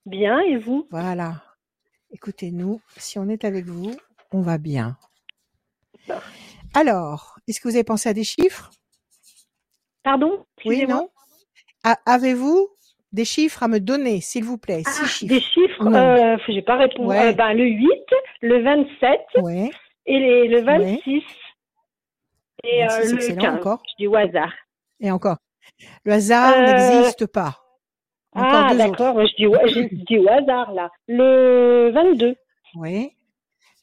[0.05, 0.87] Bien, et vous?
[0.89, 1.43] Voilà.
[2.11, 3.93] Écoutez-nous, si on est avec vous,
[4.31, 4.97] on va bien.
[6.73, 8.71] Alors, est-ce que vous avez pensé à des chiffres?
[10.03, 10.45] Pardon?
[10.63, 11.09] Oui, non?
[12.05, 12.69] Avez-vous
[13.13, 15.33] des chiffres à me donner, s'il vous plaît Ah, Six chiffres.
[15.33, 15.95] Des chiffres, Non.
[15.95, 17.07] euh, j'ai pas répondu.
[17.09, 17.29] Ouais.
[17.29, 17.87] Euh, ben, le 8,
[18.41, 19.69] le 27 Ouais.
[20.05, 21.23] et les- le 26
[22.63, 23.55] et euh, 26, le excellent, 15.
[23.59, 23.83] encore.
[23.89, 24.53] Je dis au hasard.
[24.99, 25.37] Et encore.
[26.05, 27.55] Le hasard Euh, n'existe pas.
[28.33, 29.19] Encore ah, d'accord.
[29.25, 30.89] Je dis, au- je dis au hasard, là.
[31.07, 32.35] Le 22.
[32.75, 33.11] Oui.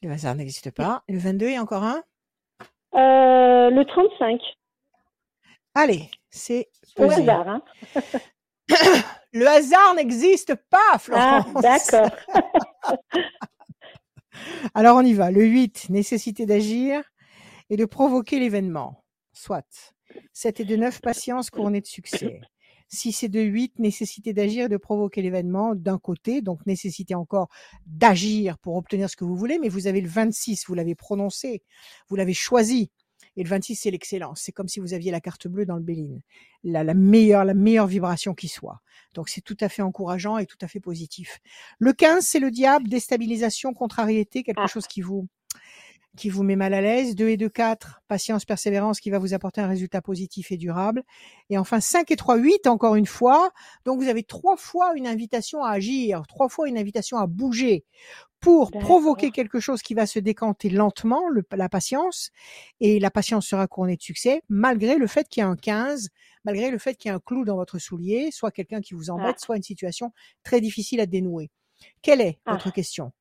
[0.02, 1.02] Le hasard n'existe pas.
[1.08, 2.02] Le 22 et encore un?
[2.92, 4.40] Le 35.
[5.74, 6.68] Allez, c'est
[6.98, 7.62] Au hasard, hein.
[9.32, 11.62] Le hasard n'existe pas, Ah, Florence.
[11.62, 12.10] d'accord.
[14.74, 15.30] Alors on y va.
[15.30, 17.02] Le 8, nécessité d'agir
[17.70, 19.04] et de provoquer l'événement.
[19.32, 19.94] Soit.
[20.32, 22.40] 7 et de 9, patience couronnée de succès.
[22.88, 27.48] 6 et de 8, nécessité d'agir et de provoquer l'événement d'un côté, donc nécessité encore
[27.86, 31.62] d'agir pour obtenir ce que vous voulez, mais vous avez le 26, vous l'avez prononcé,
[32.08, 32.90] vous l'avez choisi.
[33.36, 34.40] Et le 26, c'est l'excellence.
[34.42, 36.20] C'est comme si vous aviez la carte bleue dans le Béline.
[36.62, 38.80] La, la meilleure, la meilleure vibration qui soit.
[39.14, 41.40] Donc c'est tout à fait encourageant et tout à fait positif.
[41.78, 44.66] Le 15, c'est le diable, déstabilisation, contrariété, quelque Ah.
[44.68, 45.26] chose qui vous
[46.16, 47.16] qui vous met mal à l'aise.
[47.16, 51.02] 2 et 2, 4, patience, persévérance qui va vous apporter un résultat positif et durable.
[51.50, 53.50] Et enfin 5 et 3, 8, encore une fois.
[53.84, 57.84] Donc vous avez trois fois une invitation à agir, trois fois une invitation à bouger
[58.44, 62.30] pour provoquer quelque chose qui va se décanter lentement, le- la patience.
[62.80, 66.10] Et la patience sera couronnée de succès, malgré le fait qu'il y ait un 15,
[66.44, 69.10] malgré le fait qu'il y ait un clou dans votre soulier, soit quelqu'un qui vous
[69.10, 71.50] embête, soit une situation très difficile à dénouer.
[72.02, 72.52] Quelle est Ah.
[72.52, 73.12] votre question?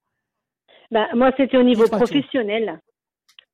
[0.92, 2.80] Ben, moi, c'était au niveau professionnel.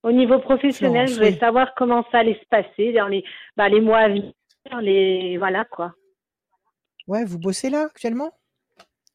[0.03, 1.39] Au niveau professionnel, Florence, je voulais oui.
[1.39, 3.23] savoir comment ça allait se passer dans les,
[3.57, 4.33] ben, les mois à venir,
[4.81, 5.93] les, voilà, quoi.
[7.07, 8.31] Ouais, vous bossez là actuellement?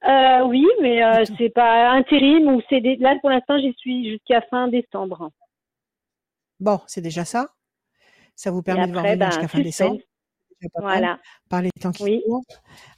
[0.06, 2.96] Euh, oui, mais euh, c'est pas intérim ou c'est des...
[2.96, 5.30] là pour l'instant j'y suis jusqu'à fin décembre.
[6.60, 7.48] Bon, c'est déjà ça.
[8.36, 9.98] Ça vous Et permet de voir ben, jusqu'à fin décembre.
[10.74, 11.18] Pas Voilà.
[11.50, 12.22] par les temps qui Oui.
[12.24, 12.42] courent.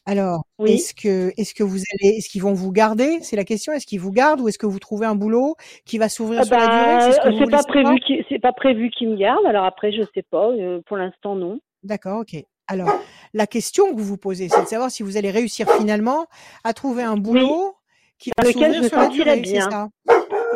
[0.05, 0.73] Alors, Oui.
[0.75, 3.19] est-ce que, est-ce que vous allez, est-ce qu'ils vont vous garder?
[3.23, 3.73] C'est la question.
[3.73, 6.45] Est-ce qu'ils vous gardent ou est-ce que vous trouvez un boulot qui va s'ouvrir Euh,
[6.45, 6.99] sur la durée?
[6.99, 7.99] Ben, C'est ce c'est voulez pas prévu
[8.29, 9.45] c'est pas prévu qu'il me garde.
[9.47, 10.49] Alors après je sais pas.
[10.51, 11.61] euh, pour l'instant non.
[11.83, 12.37] D'accord, ok.
[12.69, 12.91] Alors,
[13.33, 16.27] la question que vous vous posez, c'est de savoir si vous allez réussir finalement
[16.65, 17.77] à trouver un boulot
[18.19, 19.71] qui va lequel je me sur la sentirais durée, c'est bien.
[19.71, 19.89] ça?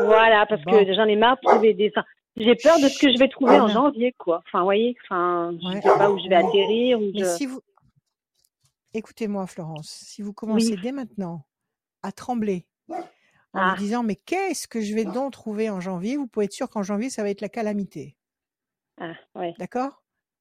[0.04, 0.72] Voilà parce Bon.
[0.84, 1.92] que j'en ai marre de trouver des.
[2.36, 3.74] J'ai peur de ce que je vais trouver en Voilà.
[3.74, 4.42] janvier quoi.
[4.46, 4.96] Enfin vous voyez.
[5.04, 5.74] Enfin je Ouais.
[5.82, 7.24] sais pas où je vais atterrir ou Mais je.
[7.36, 7.61] si vous,
[8.94, 10.80] écoutez-moi, Florence, si vous commencez Oui.
[10.82, 11.44] dès maintenant
[12.02, 12.96] à trembler en
[13.52, 13.74] Ah.
[13.74, 16.70] vous disant mais qu'est-ce que je vais donc trouver en janvier, vous pouvez être sûr
[16.70, 18.16] qu'en janvier ça va être la calamité,
[18.98, 19.54] Ah ouais.
[19.58, 19.99] d'accord?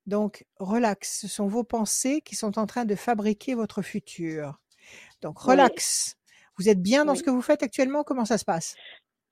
[0.09, 4.55] Donc relax, ce sont vos pensées qui sont en train de fabriquer votre futur.
[5.21, 5.51] Donc Oui.
[5.51, 6.15] relax.
[6.57, 8.03] Vous êtes bien dans ce que vous faites actuellement?
[8.03, 8.75] Comment ça se passe?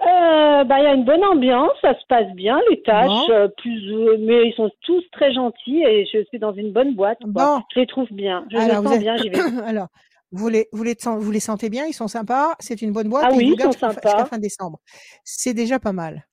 [0.01, 3.47] Euh, bah, il y a une bonne ambiance, ça se passe bien, les tâches, euh,
[3.57, 7.17] plus, euh, mais ils sont tous très gentils et je suis dans une bonne boîte,
[7.33, 7.57] quoi.
[7.57, 7.63] Bon.
[7.73, 9.39] Je les trouve bien, je Alors, sens êtes- bien, j'y vais.
[9.65, 9.87] Alors,
[10.31, 13.25] vous les, vous, les, vous les sentez bien, ils sont sympas, c'est une bonne boîte
[13.27, 14.25] Ah et ils oui, vous ils gardent sont jusqu'à sympas.
[14.25, 14.79] fin décembre.
[15.23, 16.27] C'est déjà pas mal.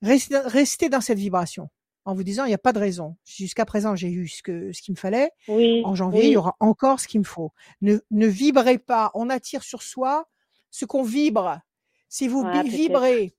[0.00, 1.68] Restez, restez dans cette vibration
[2.08, 3.16] en vous disant il n'y a pas de raison.
[3.26, 5.30] Jusqu'à présent, j'ai eu ce, que, ce qu'il me fallait.
[5.46, 7.52] Oui, En janvier, il y aura encore ce qu'il me faut.
[7.82, 9.10] Ne, ne vibrez pas.
[9.14, 10.26] On attire sur soi
[10.70, 11.60] ce qu'on vibre.
[12.08, 13.34] Si vous vibrez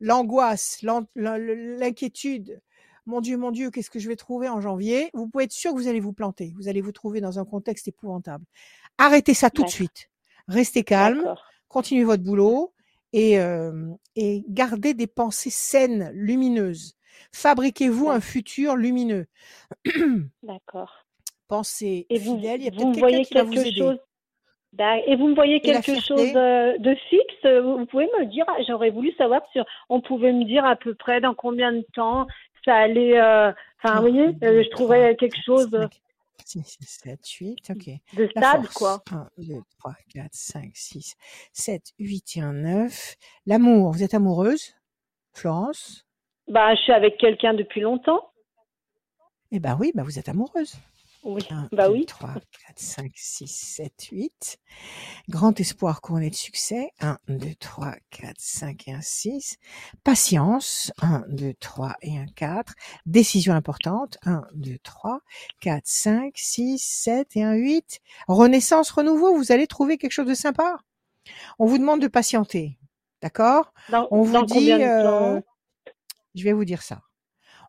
[0.00, 2.60] l'angoisse, l'an- l'in- l'inquiétude,
[3.06, 5.10] mon Dieu, mon Dieu, qu'est-ce que je vais trouver en janvier?
[5.14, 6.52] Vous pouvez être sûr que vous allez vous planter.
[6.58, 8.44] Vous allez vous trouver dans un contexte épouvantable.
[8.98, 10.10] Arrêtez ça tout de suite.
[10.48, 11.22] Restez calme,
[11.68, 12.72] continuez votre boulot
[13.12, 16.96] et, euh, et gardez des pensées saines, lumineuses.
[17.32, 19.26] Fabriquez-vous un futur lumineux.
[20.42, 21.04] D'accord.
[21.48, 22.60] Pensez Et vous, fidèle.
[22.60, 23.78] Il y a peut-être quelqu'un qui va vous aider.
[23.80, 23.98] chose,
[24.74, 28.44] D'ac- Et vous me voyez quelque chose euh, de fixe euh, Vous pouvez me dire
[28.66, 29.58] J'aurais voulu savoir si
[29.88, 32.26] on pouvait me dire à peu près dans combien de temps
[32.64, 33.18] ça allait.
[33.18, 33.50] euh,
[33.82, 35.86] Enfin, vous voyez, euh, je trouverais quelque chose euh,
[36.44, 37.88] 6, 7, 8, ok.
[38.14, 38.74] de La force.
[38.74, 39.02] quoi.
[39.12, 41.14] 1, 2, 3, 4, 5, 6,
[41.52, 43.16] 7, 8 et un 9.
[43.46, 44.74] L'amour, vous êtes amoureuse,
[45.32, 46.04] Florence?
[46.48, 48.30] Bah, je suis avec quelqu'un depuis longtemps.
[49.50, 50.74] Eh ben oui, ben vous êtes amoureuse.
[51.24, 51.42] Oui.
[51.50, 52.06] 1, Bah 2, oui.
[52.06, 52.34] 3,
[52.66, 54.58] 4, 5, 6, 7, 8.
[55.28, 56.90] Grand espoir couronné de succès.
[57.00, 59.58] 1, 2, 3, 4, 5 et un 6.
[60.04, 60.92] Patience.
[61.02, 62.74] 1, 2, 3 et un 4.
[63.04, 64.16] Décision importante.
[64.24, 65.20] 1, 2, 3,
[65.60, 68.00] 4, 5, 6, 7 et un 8.
[68.28, 69.34] Renaissance, renouveau.
[69.34, 70.78] Vous allez trouver quelque chose de sympa.
[71.58, 72.78] On vous demande de patienter.
[73.20, 73.72] D'accord?
[74.10, 75.40] On vous dit, euh,
[76.34, 77.02] je vais vous dire ça.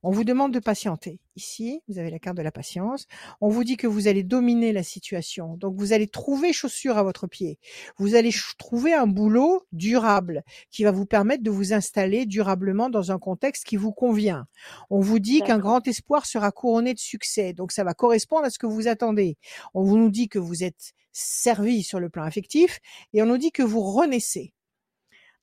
[0.02, 1.20] On vous demande de patienter.
[1.36, 3.06] Ici, vous avez la carte de la patience.
[3.42, 5.58] On vous dit que vous allez dominer la situation.
[5.58, 7.60] Donc, vous allez trouver chaussure à votre pied.
[7.98, 13.12] Vous allez trouver un boulot durable qui va vous permettre de vous installer durablement dans
[13.12, 14.48] un contexte qui vous convient.
[14.90, 17.52] On vous dit qu'un grand espoir sera couronné de succès.
[17.52, 19.38] Donc, ça va correspondre à ce que vous attendez.
[19.74, 22.80] On vous nous dit que vous êtes servi sur le plan affectif
[23.14, 24.54] et on nous dit que vous renaissez.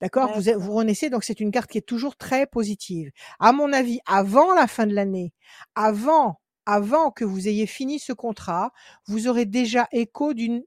[0.01, 0.39] D'accord?
[0.39, 3.11] Vous, vous renaissez, donc c'est une carte qui est toujours très positive.
[3.41, 5.33] À mon avis, avant la fin de l'année,
[5.75, 8.73] avant, avant que vous ayez fini ce contrat,
[9.07, 10.63] vous aurez déjà écho d'une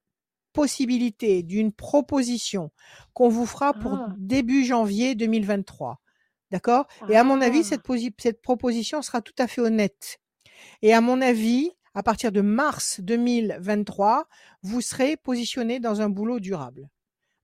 [0.53, 2.71] possibilité, d'une proposition
[3.13, 4.13] qu'on vous fera pour Ah.
[4.17, 5.99] début janvier 2023.
[6.51, 6.87] D'accord?
[7.09, 7.77] Et à mon avis, Ah.
[8.17, 10.17] cette proposition sera tout à fait honnête.
[10.81, 14.27] Et à mon avis, à partir de mars 2023,
[14.63, 16.89] vous serez positionné dans un boulot durable.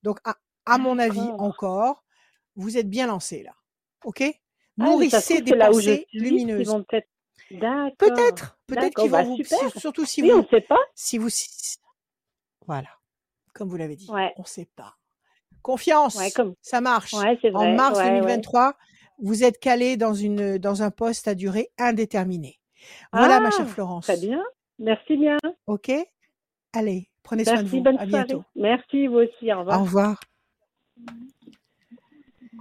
[0.02, 0.36] Donc, à,
[0.66, 1.42] à mon avis, D'accord.
[1.42, 2.04] encore,
[2.56, 3.52] vous êtes bien lancé là.
[4.04, 4.22] OK?
[4.22, 4.32] Ah,
[4.84, 6.70] Nourrissez des pensées suis, lumineuses.
[7.98, 8.58] Peut-être.
[8.66, 9.70] Peut-être, qu'ils vont bah, vous, super.
[9.72, 10.78] si- surtout si Oui, vous, on sait pas.
[10.94, 11.28] si vous,
[12.66, 12.88] voilà,
[13.54, 14.32] comme vous l'avez dit, Ouais.
[14.36, 14.96] on sait pas.
[15.62, 16.54] Confiance, Ouais, comme.
[16.60, 17.12] ça marche.
[17.14, 18.20] Ouais, En mars ouais, ouais.
[18.20, 18.74] 2023,
[19.18, 22.58] vous êtes calé dans une, dans un poste à durée indéterminée.
[23.12, 24.04] Voilà, ma chère Ah, Florence.
[24.04, 24.42] Très bien.
[24.78, 25.38] Merci bien.
[25.66, 25.90] OK?
[26.72, 27.82] Allez, prenez soin de Merci, vous.
[27.82, 28.44] bonne À soirée.
[28.56, 29.52] Merci, vous aussi.
[29.52, 29.80] Au revoir.
[29.80, 30.20] Au revoir.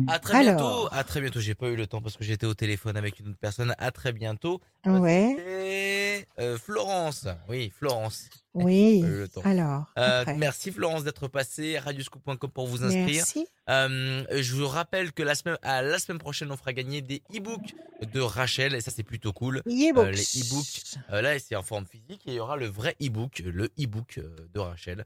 [0.07, 0.89] À très bientôt.
[0.91, 1.39] À très bientôt.
[1.39, 3.73] J'ai pas eu le temps parce que j'étais au téléphone avec une autre personne.
[3.77, 4.59] À très bientôt.
[4.85, 7.27] Ouais, euh, Florence.
[7.47, 8.29] Oui, Florence.
[8.53, 9.01] oui.
[9.05, 9.41] Le temps.
[9.45, 11.79] Alors, Euh, merci Florence d'être passée.
[11.79, 13.05] Radioscoop.com pour vous inscrire.
[13.05, 13.47] Merci.
[13.69, 17.23] Euh, je vous rappelle que la semaine, à la semaine prochaine, on fera gagner des
[17.33, 19.59] e-books de Rachel et ça c'est plutôt cool.
[19.65, 20.11] E-books.
[20.13, 20.97] Les e-books.
[21.09, 24.19] Là, c'est en forme physique et il y aura le vrai e-book, le e-book
[24.53, 25.05] de Rachel,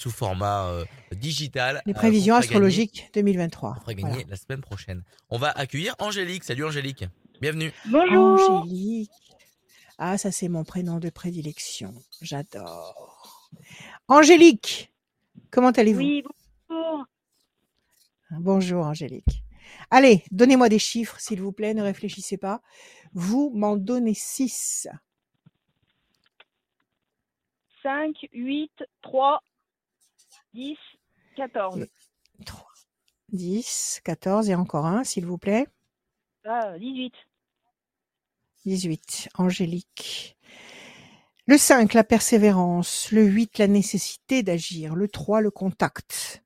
[0.00, 1.82] sous format euh, digital.
[1.84, 3.74] Les euh, prévisions astrologiques 2023.
[3.76, 4.28] On fera gagner Voilà.
[4.30, 5.02] la semaine prochaine.
[5.28, 6.44] On va accueillir Angélique.
[6.44, 7.04] Salut Angélique.
[7.42, 7.70] Bienvenue.
[7.86, 8.62] Bonjour.
[8.62, 9.10] Angélique.
[9.98, 11.92] Ah, ça c'est mon prénom de prédilection.
[12.22, 13.50] J'adore.
[14.08, 14.90] Angélique,
[15.50, 15.98] comment allez-vous?
[15.98, 16.24] Oui,
[16.70, 17.04] bonjour.
[18.30, 19.42] Bonjour Angélique.
[19.90, 22.62] Allez, donnez-moi des chiffres, s'il vous plaît, ne réfléchissez pas.
[23.12, 24.88] Vous m'en donnez 6.
[27.82, 28.70] 5, 8,
[29.02, 29.42] 3,
[30.54, 30.76] 10,
[31.36, 31.86] 14.
[32.44, 32.66] 3,
[33.32, 35.66] 10, 14 et encore un, s'il vous plaît.
[36.44, 37.14] Ah, 18.
[38.66, 40.36] 18, Angélique.
[41.46, 43.10] Le 5, la persévérance.
[43.10, 44.94] Le 8, la nécessité d'agir.
[44.94, 46.42] Le 3, le contact.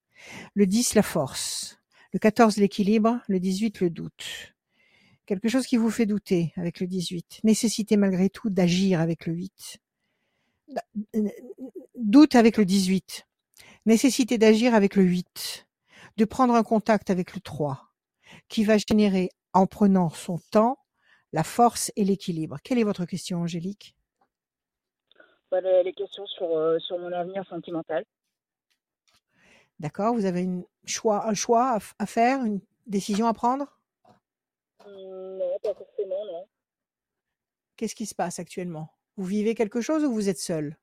[0.55, 1.79] Le 10, la force.
[2.13, 3.21] Le 14, l'équilibre.
[3.29, 4.55] Le 18, le doute.
[5.27, 7.41] Quelque chose qui vous fait douter avec le 18.
[7.45, 9.79] Nécessité malgré tout d'agir avec le 8.
[11.97, 13.27] Doute avec le 18.
[13.87, 15.67] Nécessité d'agir avec le 8.
[16.17, 17.91] De prendre un contact avec le 3.
[18.49, 20.79] Qui va générer, en prenant son temps,
[21.33, 22.57] la force et l'équilibre.
[22.65, 23.95] Quelle est votre question, Angélique?
[25.51, 28.05] Bah, les, questions sur, euh, sur mon avenir sentimental.
[29.81, 33.79] D'accord Vous avez une choix, un choix à, à faire, une décision à prendre?
[34.87, 36.47] Hum, non, pas forcément, non.
[37.77, 38.89] Qu'est-ce qui se passe actuellement?
[39.17, 40.79] Vous vivez quelque chose ou vous êtes seul?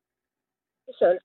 [0.99, 1.19] Seul.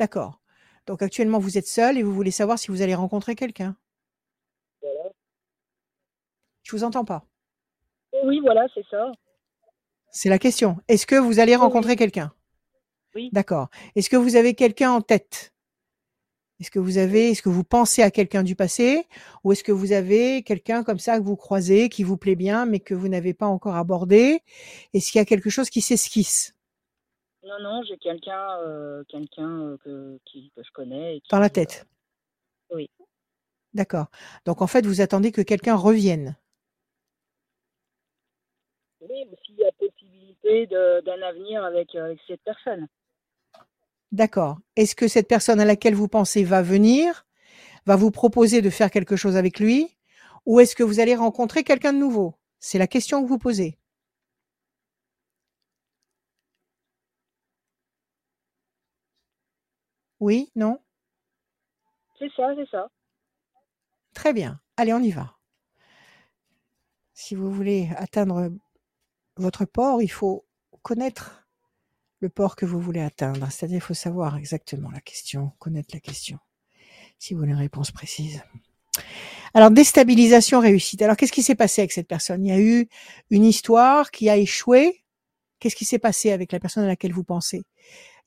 [0.00, 0.40] D'accord.
[0.86, 3.76] Donc actuellement, vous êtes seul et vous voulez savoir si vous allez rencontrer quelqu'un.
[4.80, 5.10] Voilà.
[6.62, 7.26] Je vous entends pas.
[8.24, 9.12] Oui, voilà, c'est ça.
[10.10, 10.78] C'est la question.
[10.88, 12.32] Est-ce que vous allez Oui, rencontrer quelqu'un?
[13.14, 13.28] Oui.
[13.32, 13.68] D'accord.
[13.94, 15.52] Est-ce que vous avez quelqu'un en tête?
[16.60, 19.06] Est-ce que vous avez, est-ce que vous pensez à quelqu'un du passé?
[19.44, 22.64] Ou est-ce que vous avez quelqu'un comme ça que vous croisez, qui vous plaît bien,
[22.64, 24.40] mais que vous n'avez pas encore abordé?
[24.94, 26.54] Est-ce qu'il y a quelque chose qui s'esquisse?
[27.42, 31.16] Non, non, j'ai quelqu'un euh, quelqu'un euh, que, qui, que je connais.
[31.16, 31.86] Et qui, dans la euh, tête
[32.72, 32.88] oui.
[33.74, 34.06] D'accord.
[34.44, 36.36] Donc en fait, vous attendez que quelqu'un revienne.
[39.00, 42.86] oui, mais s'il y a possibilité d'un avenir avec, avec cette personne.
[44.12, 44.58] D'accord.
[44.76, 47.26] Est-ce que cette personne à laquelle vous pensez va venir,
[47.86, 49.96] va vous proposer de faire quelque chose avec lui,
[50.46, 52.34] ou est-ce que vous allez rencontrer quelqu'un de nouveau?
[52.58, 53.79] C'est la question que vous posez.
[60.20, 60.78] Oui, non?
[62.18, 62.88] C'est ça, c'est ça.
[64.14, 64.60] Très bien.
[64.76, 65.34] Allez, on y va.
[67.14, 68.50] Si vous voulez atteindre
[69.36, 70.46] votre port, il faut
[70.82, 71.46] connaître
[72.20, 73.50] le port que vous voulez atteindre.
[73.50, 76.38] C'est-à-dire, il faut savoir exactement la question, connaître la question.
[77.18, 78.42] Si vous voulez une réponse précise.
[79.54, 81.02] Alors, déstabilisation réussite.
[81.02, 82.44] Alors, qu'est-ce qui s'est passé avec cette personne?
[82.44, 82.88] Il y a eu
[83.30, 84.99] une histoire qui a échoué?
[85.60, 87.62] Qu'est-ce qui s'est passé avec la personne à laquelle vous pensez?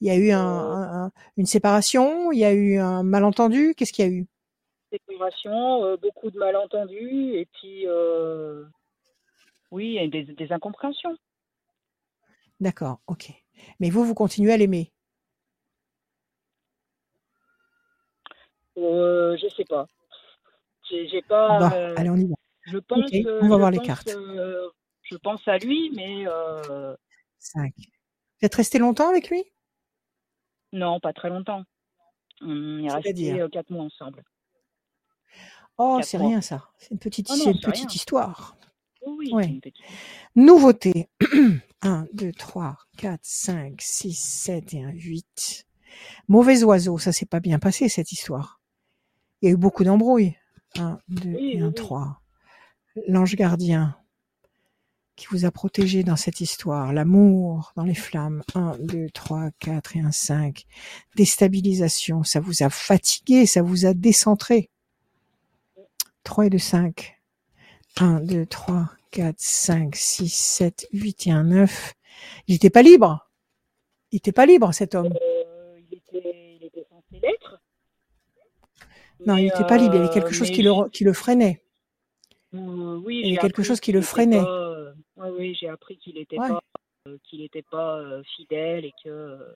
[0.01, 2.31] Il y a eu un, un- un- une séparation?
[2.31, 3.73] Il y a eu un malentendu?
[3.75, 4.27] Qu'est-ce qu'il y a eu?
[4.91, 8.63] Séparation, euh, beaucoup de malentendus et puis euh,
[9.71, 11.17] oui, il y a des, des incompréhensions.
[12.59, 13.31] D'accord, ok.
[13.79, 14.91] Mais vous, vous continuez à l'aimer?
[18.77, 19.87] Euh, je sais pas.
[20.89, 21.59] J'ai pas.
[21.59, 22.35] Bon, euh, allez, on y va.
[22.65, 23.11] je pense.
[23.13, 24.09] Euh, on va voir les pense, cartes.
[24.09, 24.69] euh,
[25.03, 26.95] je pense à lui, mais euh,
[27.43, 27.73] 5.
[27.77, 29.43] Vous êtes resté longtemps avec lui?
[30.71, 31.63] Non, pas très longtemps.
[32.41, 34.23] On est resté C'est-à-dire euh, quatre mois ensemble.
[35.77, 36.69] Oh, c'est rien ça.
[36.77, 38.57] C'est une petite, Oh non, une petite histoire.
[39.05, 39.47] Oui, oui, Ouais.
[39.47, 39.83] une petite.
[40.35, 41.09] Nouveauté.
[41.81, 45.67] 1, 2, 3, 4, 5, 6, 7 et un 8.
[46.27, 48.61] Mauvais oiseau, ça s'est pas bien passé cette histoire.
[49.41, 50.37] Il y a eu beaucoup d'embrouilles.
[50.77, 51.73] 1, 2 Oui, et oui, 1, oui.
[51.73, 52.21] 3.
[53.07, 53.97] L'ange gardien
[55.15, 56.93] qui vous a protégé dans cette histoire.
[56.93, 58.43] L'amour dans les flammes.
[58.55, 60.65] 1, 2, 3, 4 et un 5.
[61.15, 64.69] Déstabilisation, ça vous a fatigué, ça vous a décentré.
[66.23, 67.19] 3 et 2, 5.
[67.97, 71.93] 1, 2, 3, 4, 5, 6, 7, 8 et un 9.
[72.47, 73.29] Il n'était pas libre.
[74.11, 75.13] Il n'était pas libre, cet homme.
[75.13, 77.61] Euh, il, était, il était censé l'être.
[79.25, 79.93] Non, il n'était pas libre.
[79.93, 81.63] Il y avait euh, quelque chose mais qui le, qui le freinait.
[82.55, 84.37] Euh, oui, Il y avait quelque chose qui le freinait.
[84.41, 84.62] pas,
[85.23, 86.47] ouais, oui, j'ai appris qu'il était Ouais.
[86.49, 86.61] pas,
[87.07, 89.09] euh, qu'il était pas euh, fidèle et que.
[89.09, 89.53] euh,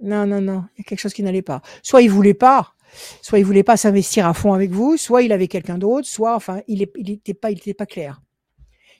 [0.00, 0.64] Non, non, non.
[0.76, 1.62] Il y a quelque chose qui n'allait pas.
[1.82, 2.74] Soit il voulait pas,
[3.22, 6.34] soit il voulait pas s'investir à fond avec vous, soit il avait quelqu'un d'autre, soit,
[6.36, 8.20] enfin, il n'était il était pas, il était pas clair.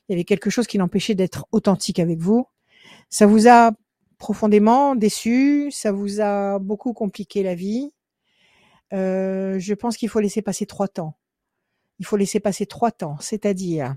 [0.08, 2.46] Il y avait quelque chose qui l'empêchait d'être authentique avec vous.
[3.10, 3.72] Ça vous a
[4.18, 7.92] profondément déçu, ça vous a beaucoup compliqué la vie.
[8.92, 11.16] Euh, je pense qu'il faut laisser passer trois temps.
[11.98, 13.96] Il faut laisser passer trois temps, c'est-à-dire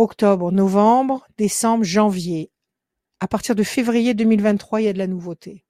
[0.00, 2.50] octobre, novembre, décembre, janvier.
[3.20, 5.64] À partir de février 2023, il y a de la nouveauté.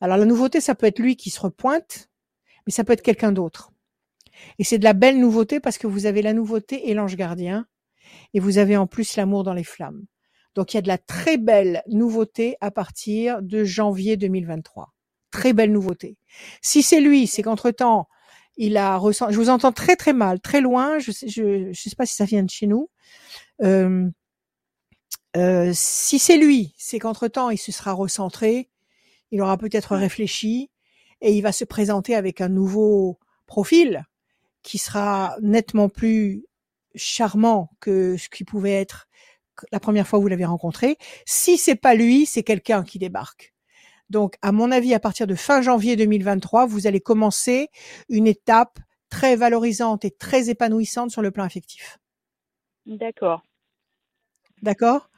[0.00, 2.10] Alors la nouveauté, ça peut être lui qui se repointe,
[2.66, 3.72] mais ça peut être quelqu'un d'autre.
[4.58, 7.66] Et c'est de la belle nouveauté parce que vous avez la nouveauté et l'ange gardien,
[8.34, 10.04] et vous avez en plus l'amour dans les flammes.
[10.54, 14.92] Donc il y a de la très belle nouveauté à partir de janvier 2023.
[15.30, 16.16] Très belle nouveauté.
[16.62, 18.08] Si c'est lui, c'est qu'entre-temps,
[18.56, 21.80] il a ressenti, je vous entends très très mal, très loin, je sais, je, je
[21.80, 22.90] sais pas si ça vient de chez nous.
[23.62, 24.08] Euh,
[25.36, 28.70] euh, si c'est lui, c'est qu'entre-temps, il se sera recentré,
[29.30, 30.70] il aura peut-être réfléchi
[31.20, 34.04] et il va se présenter avec un nouveau profil
[34.62, 36.44] qui sera nettement plus
[36.94, 39.08] charmant que ce qui pouvait être
[39.72, 40.96] la première fois où vous l'avez rencontré.
[41.26, 43.54] Si c'est pas lui, c'est quelqu'un qui débarque.
[44.10, 47.68] Donc, à mon avis, à partir de fin janvier 2023, vous allez commencer
[48.08, 48.78] une étape
[49.10, 51.98] très valorisante et très épanouissante sur le plan affectif.
[52.88, 53.42] D'accord.
[54.62, 55.08] D'accord?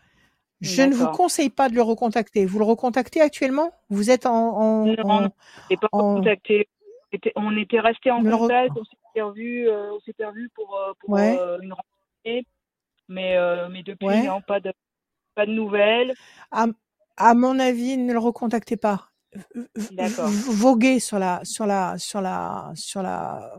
[0.61, 2.45] Je ne vous conseille pas de le recontacter.
[2.45, 3.73] Vous le recontactez actuellement?
[3.89, 4.59] Vous êtes en...
[4.59, 5.31] en- Non, en-
[5.71, 6.68] j'ai pas en- contacté.
[7.12, 10.01] Était- On était resté en re- contact, on s'était revu, euh, on
[10.55, 11.37] pour, euh, pour Ouais.
[11.41, 12.45] euh, une rentrée,
[13.09, 14.23] mais euh, mais depuis Ouais.
[14.23, 14.73] non pas de
[15.35, 16.12] pas de nouvelles.
[16.53, 16.66] à,
[17.16, 19.09] à mon avis, ne le recontactez pas.
[20.51, 23.59] Voguez sur la, sur la, sur la, sur la,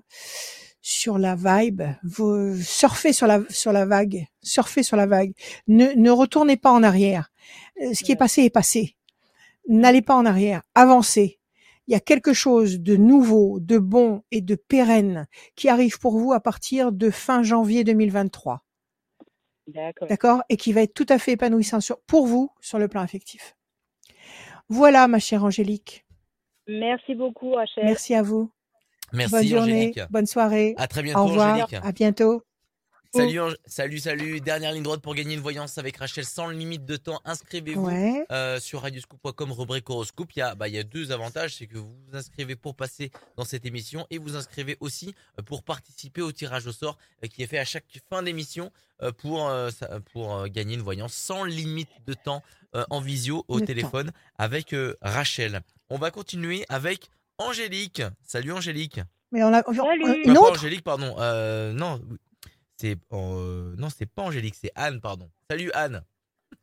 [0.81, 1.83] sur la vibe.
[2.03, 4.25] Vous surfez sur la, sur la vague.
[4.41, 5.33] Surfez sur la vague.
[5.67, 7.31] Ne, ne retournez pas en arrière.
[7.81, 8.95] Euh, Ce qui est passé est passé.
[9.67, 10.63] N'allez pas en arrière.
[10.75, 11.39] Avancez.
[11.87, 16.17] Il y a quelque chose de nouveau, de bon et de pérenne qui arrive pour
[16.17, 18.63] vous à partir de fin janvier 2023.
[19.67, 20.07] D'accord.
[20.07, 20.43] D'accord?
[20.49, 23.55] Et qui va être tout à fait épanouissant sur, pour vous sur le plan affectif.
[24.69, 26.05] Voilà, ma chère Angélique.
[26.67, 27.83] Merci beaucoup, Rachel.
[27.85, 28.51] Merci à vous.
[29.13, 29.99] Merci bonne journée, Angélique.
[30.09, 30.73] bonne soirée.
[30.77, 31.53] À très bientôt Au revoir.
[31.55, 31.73] Angélique.
[31.83, 32.43] À bientôt.
[33.13, 34.39] Salut, salut, salut.
[34.39, 37.19] Dernière ligne droite pour gagner une voyance avec Rachel sans limite de temps.
[37.25, 38.25] Inscrivez-vous Ouais.
[38.31, 40.31] euh, sur radioscoop.com rubrique horoscope.
[40.33, 42.73] Il y a, bah, il y a deux avantages, c'est que vous vous inscrivez pour
[42.73, 46.97] passer dans cette émission et vous inscrivez aussi euh, pour participer au tirage au sort
[47.21, 48.71] euh, qui est fait à chaque fin d'émission
[49.23, 49.51] pour
[50.49, 52.43] gagner une voyance sans limite de temps
[52.91, 53.65] en visio au temps.
[53.65, 55.61] téléphone avec Rachel.
[55.89, 57.09] On va continuer avec
[57.41, 58.01] Angélique.
[58.23, 58.99] Salut Angélique.
[59.31, 60.23] Mais on a Salut.
[60.25, 61.15] une autre Angélique, pardon.
[61.19, 62.01] Euh, non,
[62.77, 65.29] c'est euh, non, c'est pas Angélique, c'est Anne, pardon.
[65.49, 66.03] Salut Anne.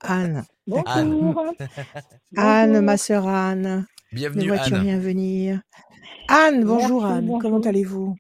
[0.01, 0.45] Anne.
[0.67, 0.89] Bonjour.
[0.89, 1.11] Anne,
[2.33, 2.83] Bonjour.
[2.83, 3.87] ma sœur Anne.
[4.13, 4.81] Ne Bienvenue vois-tu Anne.
[4.83, 5.61] rien venir?
[6.29, 7.27] Anne, bonjour Merci, Anne.
[7.27, 7.43] bonjour.
[7.43, 8.17] Comment allez-vous?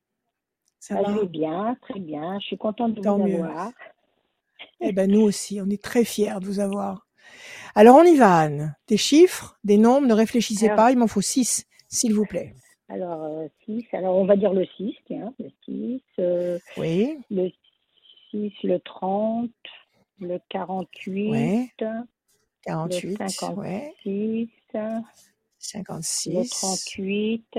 [0.80, 1.12] Ça va?
[1.14, 2.38] je vais bien, très bien.
[2.40, 3.42] Je suis contente de Tant vous mieux.
[3.44, 3.70] avoir.
[4.80, 7.04] Eh ben nous aussi, on est très fiers de vous avoir.
[7.74, 8.76] Alors on y va Anne.
[8.86, 12.54] Des chiffres, des nombres, ne réfléchissez Alors- pas, il m'en faut six, s'il vous plaît.
[12.88, 13.86] Alors, 6.
[13.92, 15.34] Alors, on va dire le 6, tiens.
[15.38, 17.50] Le 6, euh, Oui, le
[18.30, 19.50] 6, le 30,
[20.20, 21.68] le 48, Ouais.
[21.80, 21.86] le
[22.62, 24.46] 48, 56, ouais, le
[25.58, 27.58] 56, 38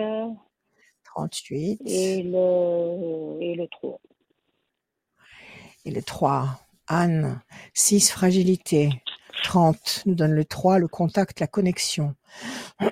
[1.05, 3.99] 38 et le, et le 3.
[5.85, 6.59] et le 3.
[6.87, 7.41] Anne,
[7.73, 8.89] 6, fragilité.
[9.41, 12.15] 30 nous donne le 3, le contact, la connexion.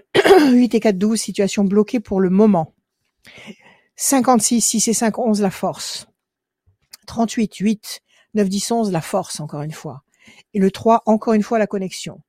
[0.52, 2.74] 8 et 4, 12, situation bloquée pour le moment.
[3.96, 6.08] 56, 6 et 5, 11, la force.
[7.08, 8.02] 38, 8,
[8.36, 10.04] 9, 10, 11, la force, encore une fois.
[10.54, 12.22] Et le 3, encore une fois, la connexion.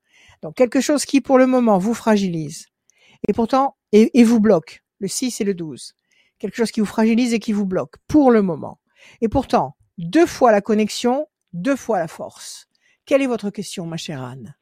[0.43, 2.67] Donc, quelque chose qui, pour le moment, vous fragilise.
[3.27, 4.83] Et pourtant, et, et vous bloque.
[5.01, 5.95] Le 6 et le 12.
[6.39, 7.97] Quelque chose qui vous fragilise et qui vous bloque.
[8.07, 8.81] Pour le moment.
[9.21, 12.68] Et pourtant, deux fois la connexion, deux fois la force.
[13.09, 14.55] Quelle est votre question, ma chère Anne?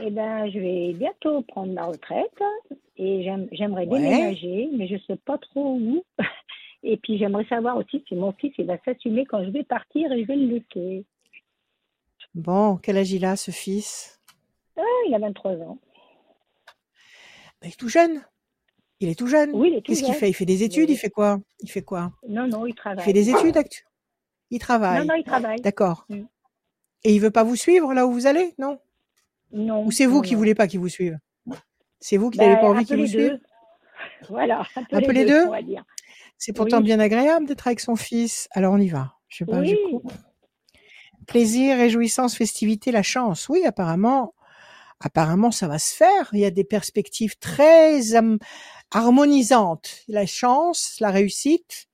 [0.00, 2.38] Eh ben, je vais bientôt prendre ma retraite
[2.96, 3.98] et j'aime- j'aimerais Ouais.
[3.98, 6.04] déménager, mais je sais pas trop où.
[6.84, 10.12] Et puis, j'aimerais savoir aussi si mon fils il va s'assumer quand je vais partir
[10.12, 11.04] et je vais le laisser.
[12.36, 14.20] Bon, quel âge il a, ce fils?
[14.76, 15.78] Ah, il a 23 ans.
[17.62, 18.24] Il est tout jeune.
[19.00, 19.50] Il est tout jeune.
[19.54, 20.28] Oui, il est tout Qu'est-ce qu'il fait?
[20.30, 20.88] Il fait des études?
[20.88, 20.94] Oui.
[20.94, 21.40] Il fait quoi?
[21.60, 22.12] Il fait quoi?
[22.28, 23.04] Non, non, il Il travaille.
[23.04, 23.84] fait des études actu
[24.50, 25.06] Il Non, travaille.
[25.06, 25.60] non, il travaille.
[25.60, 26.04] D'accord.
[26.08, 26.22] Mm.
[27.04, 28.78] Et il veut pas vous suivre là où vous allez Non?
[29.52, 29.84] Non.
[29.84, 30.38] Ou c'est vous non, qui non.
[30.38, 31.18] voulez pas qu'il vous suive?
[32.00, 33.38] C'est vous qui Ben, n'avez pas envie qu'il vous suive?
[34.28, 35.46] Voilà, un peu, les deux.
[36.38, 36.84] C'est pourtant Oui.
[36.84, 38.48] bien agréable d'être avec son fils.
[38.52, 39.14] Alors on y va.
[39.28, 39.78] Je sais pas, je Oui.
[39.90, 40.12] coupe.
[41.26, 43.48] Plaisir, réjouissance, festivité, la chance.
[43.48, 44.34] Oui, apparemment,
[45.00, 46.30] apparemment, ça va se faire.
[46.32, 48.00] Il y a des perspectives très
[48.90, 50.02] harmonisantes.
[50.08, 51.86] La chance, la réussite.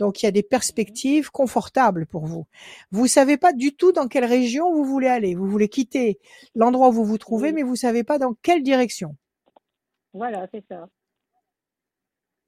[0.00, 2.46] Donc, il y a des perspectives confortables pour vous.
[2.90, 5.34] Vous savez pas du tout dans quelle région vous voulez aller.
[5.34, 6.18] Vous voulez quitter
[6.54, 9.14] l'endroit où vous vous trouvez, mais vous savez pas dans quelle direction.
[10.14, 10.88] Voilà, c'est ça.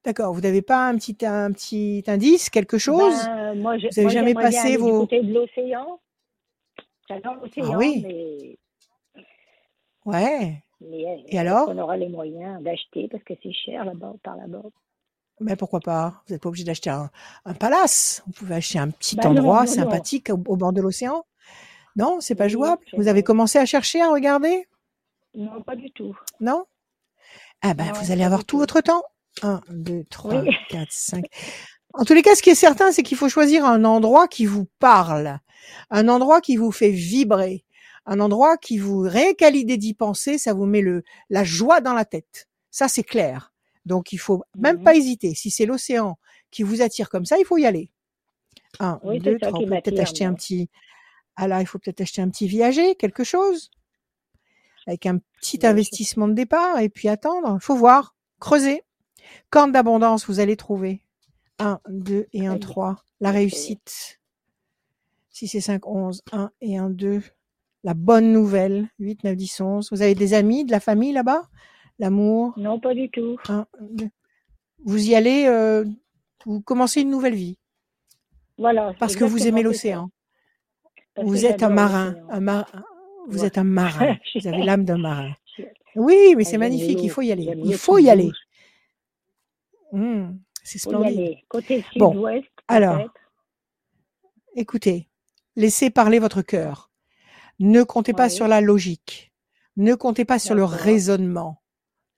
[0.04, 0.32] D'accord.
[0.32, 3.14] Vous n'avez pas un petit, un petit indice, quelque chose?
[3.26, 6.00] Ben, moi, je, Vous avez moi, jamais passé vos- du côté de l'océan.
[7.08, 8.02] J'adore l'océan, Ah oui.
[8.04, 8.58] mais,
[10.06, 10.62] Ouais.
[10.80, 11.68] mais euh, Et alors?
[11.68, 14.62] on aura les moyens d'acheter parce que c'est cher là-bas, par là-bas.
[15.42, 16.22] Mais pourquoi pas?
[16.26, 17.10] Vous n'êtes pas obligé d'acheter un,
[17.44, 18.22] un palace.
[18.26, 19.74] Vous pouvez acheter un petit Bah non, endroit non, non.
[19.74, 21.24] sympathique au, au bord de l'océan.
[21.96, 22.82] Non, c'est pas jouable.
[22.96, 24.66] Vous avez commencé à chercher, à regarder?
[25.34, 26.16] Non, pas du tout.
[26.40, 26.64] Non?
[27.62, 28.58] Ah ben, vous allez avoir tout.
[28.58, 29.02] votre temps.
[29.42, 30.50] 1, 2, 3, Oui.
[30.70, 31.24] 4, 5.
[31.94, 34.46] En tous les cas, ce qui est certain, c'est qu'il faut choisir un endroit qui
[34.46, 35.38] vous parle,
[35.90, 37.64] un endroit qui vous fait vibrer,
[38.06, 41.80] un endroit qui vous rien qu'à l'idée d'y penser, ça vous met le la joie
[41.80, 42.48] dans la tête.
[42.70, 43.51] Ça, c'est clair.
[43.86, 44.84] Donc, il faut même Mhm.
[44.84, 45.34] pas hésiter.
[45.34, 46.18] Si c'est l'océan
[46.50, 47.90] qui vous attire comme ça, il faut y aller.
[48.80, 49.58] 1, Oui, 2, c'est ça 3.
[49.60, 50.68] qui On peut peut-être acheter un petit.
[51.36, 53.70] Ah là, il faut peut-être acheter un petit viager, quelque chose,
[54.86, 57.56] avec un petit Oui, investissement de départ, et puis attendre.
[57.60, 58.82] Il faut voir, creuser.
[59.50, 61.02] Corne d'abondance, vous allez trouver.
[61.58, 62.68] 1, 2 et 1, Très bien.
[62.68, 63.04] 3.
[63.20, 64.20] La réussite.
[65.30, 66.22] 6 et 5, 11.
[66.32, 67.22] 1 et 1, 2.
[67.84, 68.88] La bonne nouvelle.
[68.98, 69.90] 8, 9, 10, 11.
[69.90, 71.48] Vous avez des amis, de la famille là-bas?
[72.02, 72.52] L'amour.
[72.56, 73.36] Non, pas du tout.
[73.48, 74.08] 1, 2.
[74.84, 75.84] Vous y allez, euh,
[76.44, 77.58] vous commencez une nouvelle vie.
[78.58, 78.92] Voilà.
[78.98, 80.10] Parce que vous c'est l'océan.
[81.22, 82.10] Vous êtes un marin.
[82.10, 82.26] l'océan.
[82.30, 82.72] Un mar-
[83.28, 83.46] Vous Ouais.
[83.46, 84.16] êtes un marin.
[84.34, 85.32] Vous avez l'âme d'un marin.
[85.94, 86.98] Oui, mais Ah, c'est magnifique.
[87.04, 87.44] Il faut y aller.
[87.56, 88.32] Il l'eau faut y aller.
[89.92, 90.30] Mmh,
[90.64, 91.36] c'est splendide.
[91.48, 92.26] Côté Bon,
[92.66, 92.98] alors.
[94.56, 95.08] Écoutez,
[95.54, 96.90] laissez parler votre cœur.
[97.60, 99.32] Ne comptez pas sur la logique.
[99.76, 101.61] Ne comptez pas sur le raisonnement.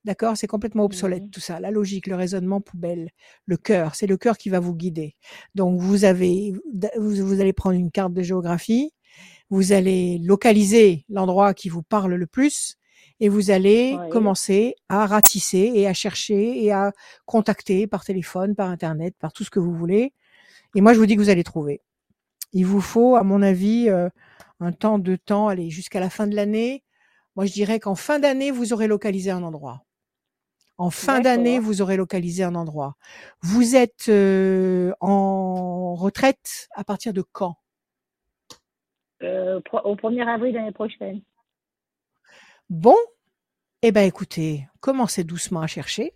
[0.04, 0.36] D'accord?
[0.36, 1.30] C'est complètement obsolète Mhm.
[1.30, 1.60] tout ça.
[1.60, 3.10] La logique, le raisonnement, poubelle.
[3.46, 5.16] Le cœur, c'est le cœur qui va vous guider.
[5.54, 6.52] Donc vous avez,
[6.98, 8.92] vous, vous allez prendre une carte de géographie,
[9.50, 12.76] vous allez localiser l'endroit qui vous parle le plus
[13.20, 16.92] et vous allez commencer à ratisser et à chercher et à
[17.24, 20.12] contacter par téléphone, par internet, par tout ce que vous voulez.
[20.74, 21.80] Et moi, je vous dis que vous allez trouver.
[22.52, 24.08] Il vous faut, à mon avis, euh,
[24.60, 26.82] un temps, deux temps, allez, jusqu'à la fin de l'année.
[27.36, 29.84] Moi, je dirais qu'en fin d'année, vous aurez localisé un endroit.
[30.76, 32.96] En fin d'année, vous aurez localisé un endroit.
[33.42, 37.56] Vous êtes euh, en retraite à partir de quand?
[39.22, 41.22] Euh, au 1er avril l'année prochaine.
[42.68, 42.96] Bon,
[43.82, 46.14] Eh ben, écoutez, commencez doucement à chercher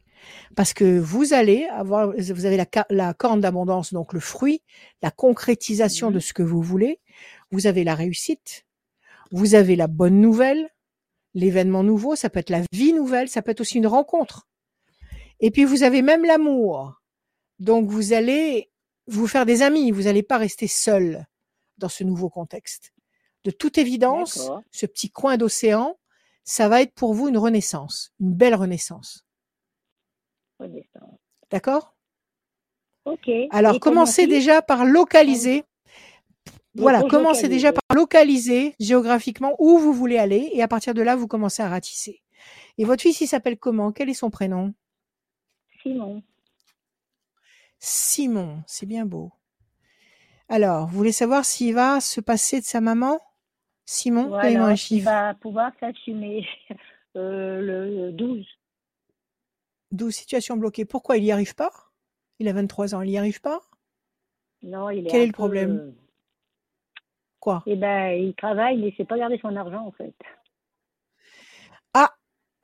[0.56, 2.56] parce que vous allez avoir, vous avez
[2.90, 4.62] la, corne d'abondance, donc le fruit,
[5.02, 6.20] la concrétisation de Mhm.
[6.20, 6.98] ce que vous voulez.
[7.50, 8.66] Vous avez la réussite,
[9.32, 10.70] vous avez la bonne nouvelle,
[11.34, 14.47] l'événement nouveau, ça peut être la vie nouvelle, ça peut être aussi une rencontre.
[15.40, 17.00] Et puis vous avez même l'amour.
[17.58, 18.70] Donc vous allez
[19.06, 21.26] vous faire des amis, vous n'allez pas rester seul
[21.78, 22.92] dans ce nouveau contexte.
[23.44, 25.98] De toute évidence, ce petit coin d'océan,
[26.44, 29.24] ça va être pour vous une renaissance, une belle renaissance.
[30.58, 31.18] Renaissance.
[31.50, 31.94] D'accord?
[33.04, 33.30] Ok.
[33.50, 35.64] Alors Et commencez déjà par localiser.
[36.74, 41.16] Voilà, commencez déjà par localiser géographiquement où vous voulez aller et à partir de là,
[41.16, 42.22] vous commencez à ratisser.
[42.76, 43.92] Et votre fils, il s'appelle comment?
[43.92, 44.74] Quel est son prénom?
[45.82, 46.22] Simon.
[47.80, 49.32] Simon, c'est bien beau.
[50.50, 53.18] Alors, vous voulez savoir s'il va se passer de sa maman?
[53.86, 56.46] Simon, donnez-moi Voilà, un il va pouvoir s'assumer
[57.16, 58.46] euh, le 12.
[59.92, 60.84] 12 situations bloquées.
[60.86, 61.70] Pourquoi il n'y arrive pas?
[62.38, 63.60] Il a 23 ans, il n'y arrive pas?
[64.62, 65.80] Non, il est Quel est le problème?
[65.80, 65.92] euh,
[67.40, 67.64] Quoi?
[67.66, 70.14] Eh ben, il travaille, mais il sait pas garder son argent, en fait.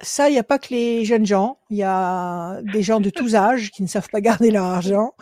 [0.05, 1.59] Ça, il n'y a pas que les jeunes gens.
[1.71, 5.15] Il y a des gens de tous âges qui ne savent pas garder leur argent.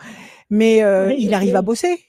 [0.49, 2.05] Mais euh, Oui, il arrive à bosser.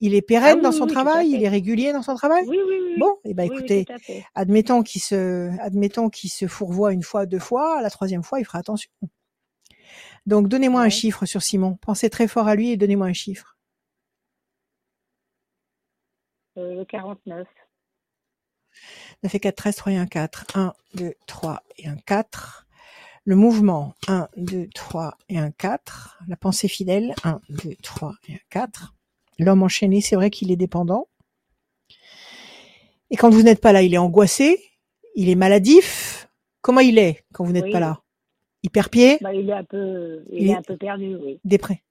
[0.00, 2.44] Il est pérenne Ah oui, dans son travail, il est régulier dans son travail.
[2.46, 2.98] Oui, oui.
[2.98, 3.86] Bon, eh ben écoutez,
[4.34, 8.44] admettons qu'il se, admettons qu'il se fourvoie une fois, deux fois, la troisième fois, il
[8.44, 8.90] fera attention.
[10.26, 11.78] Donc, donnez-moi un chiffre sur Simon.
[11.80, 13.56] Pensez très fort à lui et donnez-moi un chiffre.
[16.58, 17.46] Euh, le 49.
[19.22, 20.44] 9 et 4, 13, 3 et 1, 4.
[20.56, 22.66] 1, 2, 3 et 1, 4.
[23.24, 26.18] Le mouvement, 1, 2, 3 et 1, 4.
[26.28, 28.94] La pensée fidèle, 1, 2, 3 et 1, 4.
[29.38, 31.08] L'homme enchaîné, c'est vrai qu'il est dépendant.
[33.10, 34.62] Et quand vous n'êtes pas là, il est angoissé,
[35.14, 36.28] il est maladif.
[36.60, 38.00] Comment il est quand vous n'êtes Oui, pas là?
[38.64, 41.40] Hyperpied, Bah, il est un peu, il, Il est est- un peu perdu, oui.
[41.44, 41.82] dépré.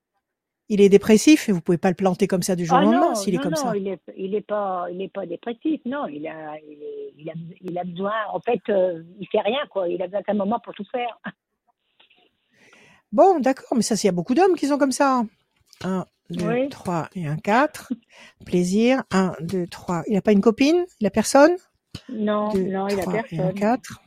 [0.70, 2.86] Il est dépressif et vous pouvez pas le planter comme ça du jour Ah au
[2.86, 3.78] lendemain non, s'il est comme non, ça.
[3.78, 6.08] il est, il est pas, il est pas dépressif, non.
[6.08, 8.14] Il a, il, est- il a, il a besoin.
[8.34, 9.88] En fait, euh, il fait rien, quoi.
[9.88, 11.20] Il a besoin d'un moment pour tout faire.
[13.14, 15.24] Bon, d'accord, mais ça, il y a beaucoup d'hommes qui sont comme ça.
[15.82, 16.68] 1, 2, Oui.
[16.70, 17.94] 3 et un 4.
[18.46, 19.04] Plaisir.
[19.12, 20.04] 1, 2, 3.
[20.08, 20.86] Il n'a pas une copine?
[21.00, 21.56] Il a personne?
[22.10, 23.54] Non, 2, non, il a 3 et un personne.
[23.54, 24.02] 4.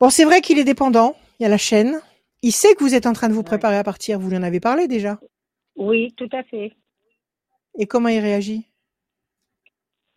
[0.00, 1.14] Bon, c'est vrai qu'il est dépendant.
[1.38, 2.00] Il y a la chaîne.
[2.42, 4.18] Il sait que vous êtes en train de vous préparer à partir.
[4.18, 5.18] Vous lui en avez parlé déjà?
[5.76, 6.72] Oui, tout à fait.
[7.78, 8.66] Et comment il réagit?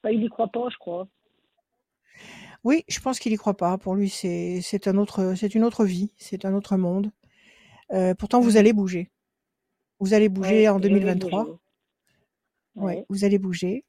[0.03, 1.07] Bah, il y croit pas, je crois.
[2.63, 3.77] Oui, je pense qu'il y croit pas.
[3.77, 7.11] Pour lui, c'est c'est un autre, c'est une autre vie, c'est un autre monde.
[7.91, 8.57] Euh, pourtant, vous Mhm.
[8.57, 9.09] allez bouger.
[9.99, 11.45] Vous allez bouger Ouais, en je vais 2023.
[11.45, 11.57] bouger.
[12.75, 13.05] Ouais, Ouais.
[13.09, 13.83] vous allez bouger.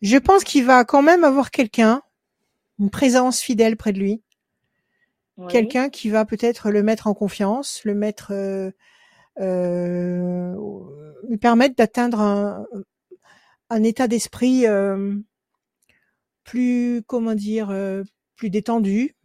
[0.00, 2.02] Je pense qu'il va quand même avoir quelqu'un,
[2.78, 4.22] une présence fidèle près de lui,
[5.46, 8.72] Quelqu'un qui va peut-être le mettre en confiance, le mettre, euh,
[9.38, 10.52] euh,
[11.28, 12.66] lui permettre d'atteindre un,
[13.70, 15.16] un état d'esprit euh,
[16.44, 18.02] plus, comment dire, euh,
[18.34, 19.16] plus détendu.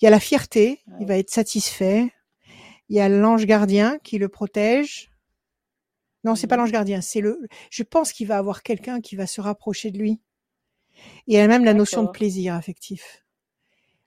[0.00, 2.12] Il y a la fierté, il va être satisfait.
[2.88, 5.10] Il y a l'ange gardien qui le protège.
[6.22, 7.40] Non, c'est pas l'ange gardien, c'est le.
[7.70, 10.20] Je pense qu'il va avoir quelqu'un qui va se rapprocher de lui.
[11.26, 13.24] Il y a même la notion de plaisir affectif.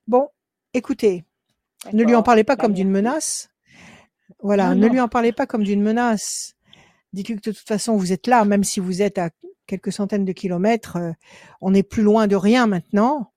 [0.08, 0.30] Bon,
[0.74, 1.24] écoutez,
[1.94, 3.04] ne lui en parlez pas Bah, comme d'une merci.
[3.04, 3.50] menace.
[4.42, 4.94] Voilà, Non, ne non.
[4.94, 6.56] lui en parlez pas comme d'une menace.
[7.14, 9.30] Dites-lui que de toute façon, vous êtes là, même si vous êtes à
[9.68, 11.12] quelques centaines de kilomètres, euh,
[11.62, 13.32] on est plus loin de rien maintenant,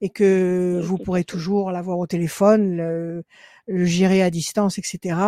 [0.00, 3.24] et que vous pourrez toujours l'avoir au téléphone, le,
[3.66, 5.18] le gérer à distance, etc.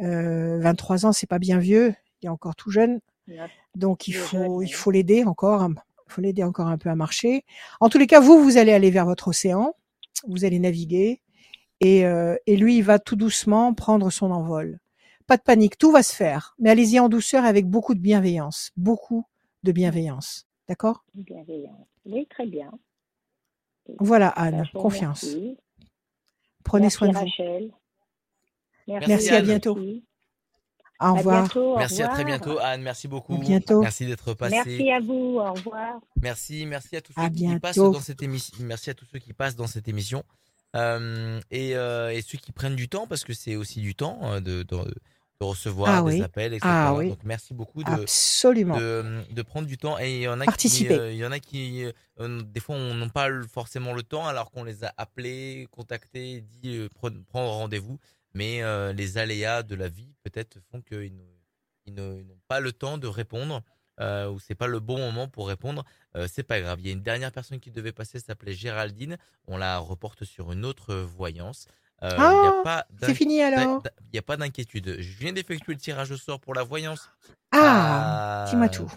[0.00, 3.00] Euh, 23 ans, c'est pas bien vieux, il est encore tout jeune,
[3.74, 7.44] donc il faut, il faut l'aider encore, il faut l'aider encore un peu à marcher.
[7.80, 9.74] En tous les cas, vous, vous allez aller vers votre océan,
[10.26, 11.20] vous allez naviguer,
[11.80, 14.80] et, euh, et lui, il va tout doucement prendre son envol.
[15.26, 18.72] Pas de panique, tout va se faire, mais allez-y en douceur avec beaucoup de bienveillance,
[18.76, 19.26] beaucoup
[19.64, 20.46] de bienveillance.
[20.68, 21.04] D'accord?
[21.14, 21.86] Bienveillant.
[22.04, 22.72] Oui, très bien.
[23.98, 25.24] Voilà, Anne, confiance.
[26.64, 27.72] Prenez Merci, soin de vous.
[28.88, 29.74] Merci, Merci, à bientôt.
[29.76, 30.04] merci.
[31.00, 31.42] Au À revoir.
[31.42, 32.82] bientôt, au Merci, à très bientôt, Anne.
[32.82, 33.36] Merci beaucoup.
[33.38, 33.80] bientôt.
[33.82, 34.56] Merci d'être passé.
[34.64, 36.00] Merci à vous, au revoir.
[36.22, 37.92] Merci, merci à tous À ceux qui passent bientôt.
[37.92, 38.56] dans cette émission.
[38.60, 40.24] Merci à tous ceux qui passent dans cette émission.
[40.74, 44.18] Euh, et, euh, et ceux qui prennent du temps, parce que c'est aussi du temps
[44.24, 46.22] euh, de, de, de recevoir Ah des oui.
[46.22, 46.66] appels, etc.
[46.70, 47.08] Ah oui.
[47.10, 48.76] Donc merci beaucoup de, Absolument.
[48.76, 49.98] de, de prendre du temps.
[49.98, 50.94] Et il y en a qui, Participer.
[50.98, 51.84] euh, il y en a qui,
[52.20, 56.42] euh, des fois, on n'a pas forcément le temps, alors qu'on les a appelés, contactés,
[56.62, 57.98] dit euh, pre- prendre rendez-vous.
[58.36, 61.12] Mais euh, les aléas de la vie, peut-être, font qu'ils
[61.88, 63.62] n'ont pas le temps de répondre.
[63.98, 65.82] euh, ou c'est pas le bon moment pour répondre,
[66.16, 66.78] euh, c'est pas grave.
[66.80, 69.16] Il y a une dernière personne qui devait passer, s'appelait Géraldine.
[69.46, 71.66] On la reporte sur une autre voyance.
[72.02, 73.82] Euh, Ah, pas c'est fini alors.
[74.02, 74.96] Il n'y a pas d'inquiétude.
[75.00, 77.08] Je viens d'effectuer le tirage au sort pour la voyance.
[77.52, 78.92] Ah, à, dis-moi tout.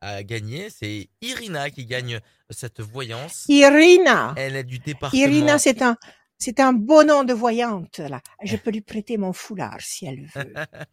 [0.00, 0.70] à gagner.
[0.70, 2.18] C'est Irina qui gagne
[2.48, 3.44] cette voyance.
[3.48, 4.32] Irina.
[4.38, 5.20] Elle est du département.
[5.22, 5.98] Irina, c'est un,
[6.40, 8.20] c'est un beau nom de voyante, là.
[8.42, 10.52] Je peux lui prêter mon foulard si elle veut.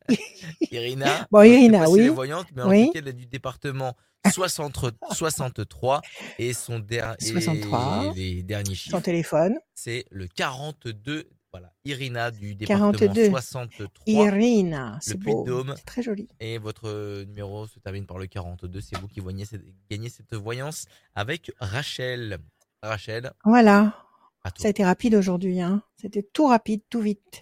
[0.71, 1.27] Irina.
[1.31, 1.99] Bon, Irina, pas si oui.
[2.01, 2.85] elle est voyante, mais en Oui.
[2.87, 3.95] tout cas, elle est du département
[4.29, 4.77] 60
[5.13, 6.01] 63
[6.37, 8.13] et son der- et 63.
[8.15, 9.55] les derniers Son chiffres, téléphone.
[9.73, 11.29] c'est le 42.
[11.53, 13.29] Voilà, Irina du département 42.
[13.29, 14.97] 63 Irina.
[15.01, 15.45] C'est beau.
[15.77, 16.27] C'est très joli.
[16.41, 18.81] et votre numéro se termine par le 42.
[18.81, 19.21] C'est vous qui
[19.89, 20.85] gagnez cette voyance
[21.15, 22.37] avec Rachel.
[22.83, 23.95] Rachel, Voilà.
[24.57, 25.83] Ça a été rapide aujourd'hui, hein.
[26.01, 27.41] C'était tout rapide, tout vite.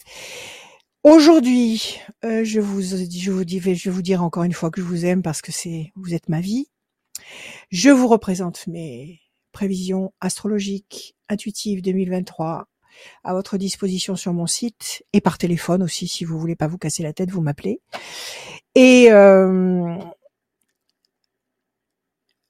[1.04, 4.82] Aujourd'hui, euh, je vous, je vous dis, je vais vous dire encore une fois que
[4.82, 6.68] je vous aime parce que c'est, vous êtes ma vie.
[7.70, 12.68] Je vous représente mes prévisions astrologiques intuitives 2023
[13.24, 16.78] à votre disposition sur mon site et par téléphone aussi si vous voulez pas vous
[16.78, 17.82] casser la tête, vous m'appelez.
[18.74, 19.96] Et euh,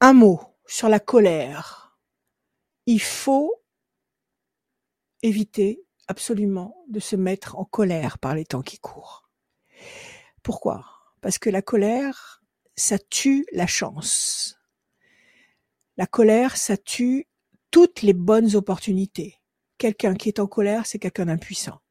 [0.02, 1.98] un mot sur la colère.
[2.86, 3.54] Il faut
[5.26, 9.28] éviter absolument de se mettre en colère par les temps qui courent.
[10.44, 10.86] Pourquoi?
[11.22, 12.44] Parce que la colère,
[12.76, 14.60] ça tue la chance.
[15.98, 17.28] La colère, ça tue
[17.72, 19.40] toutes les bonnes opportunités.
[19.80, 21.82] Quelqu'un qui est en colère, c'est quelqu'un d'impuissant.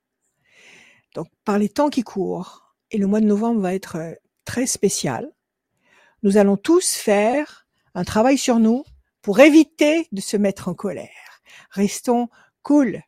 [1.14, 4.14] Donc, par les temps qui courent, et le mois de novembre va être euh,
[4.44, 5.32] très spécial,
[6.22, 8.84] nous allons tous faire un travail sur nous
[9.22, 11.42] pour éviter de se mettre en colère.
[11.70, 12.28] Restons
[12.62, 13.02] cool,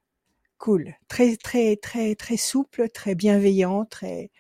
[0.59, 4.31] cool, très très très très souple, très bienveillant, très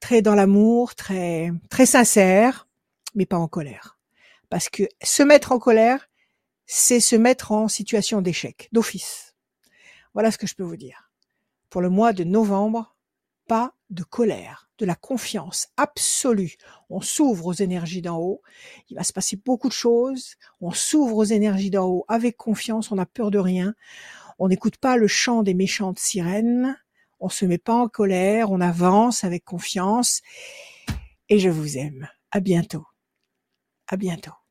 [0.00, 2.68] très dans l'amour, très très sincère,
[3.14, 3.98] mais pas en colère.
[4.50, 6.08] Parce que se mettre en colère,
[6.66, 9.34] c'est se mettre en situation d'échec, d'office.
[10.14, 11.10] Voilà ce que je peux vous dire.
[11.70, 12.94] Pour le mois de novembre,
[13.48, 16.56] pas de colère, de la confiance absolue.
[16.90, 18.42] On s'ouvre aux énergies d'en haut.
[18.88, 20.36] Il va se passer beaucoup de choses.
[20.60, 22.90] On s'ouvre aux énergies d'en haut avec confiance.
[22.90, 23.74] On n'a peur de rien.
[24.44, 26.76] On n'écoute pas le chant des méchantes sirènes.
[27.20, 28.50] On se met pas en colère.
[28.50, 30.20] On avance avec confiance.
[31.28, 32.08] Et je vous aime.
[32.32, 32.84] À bientôt.
[33.86, 34.41] À bientôt.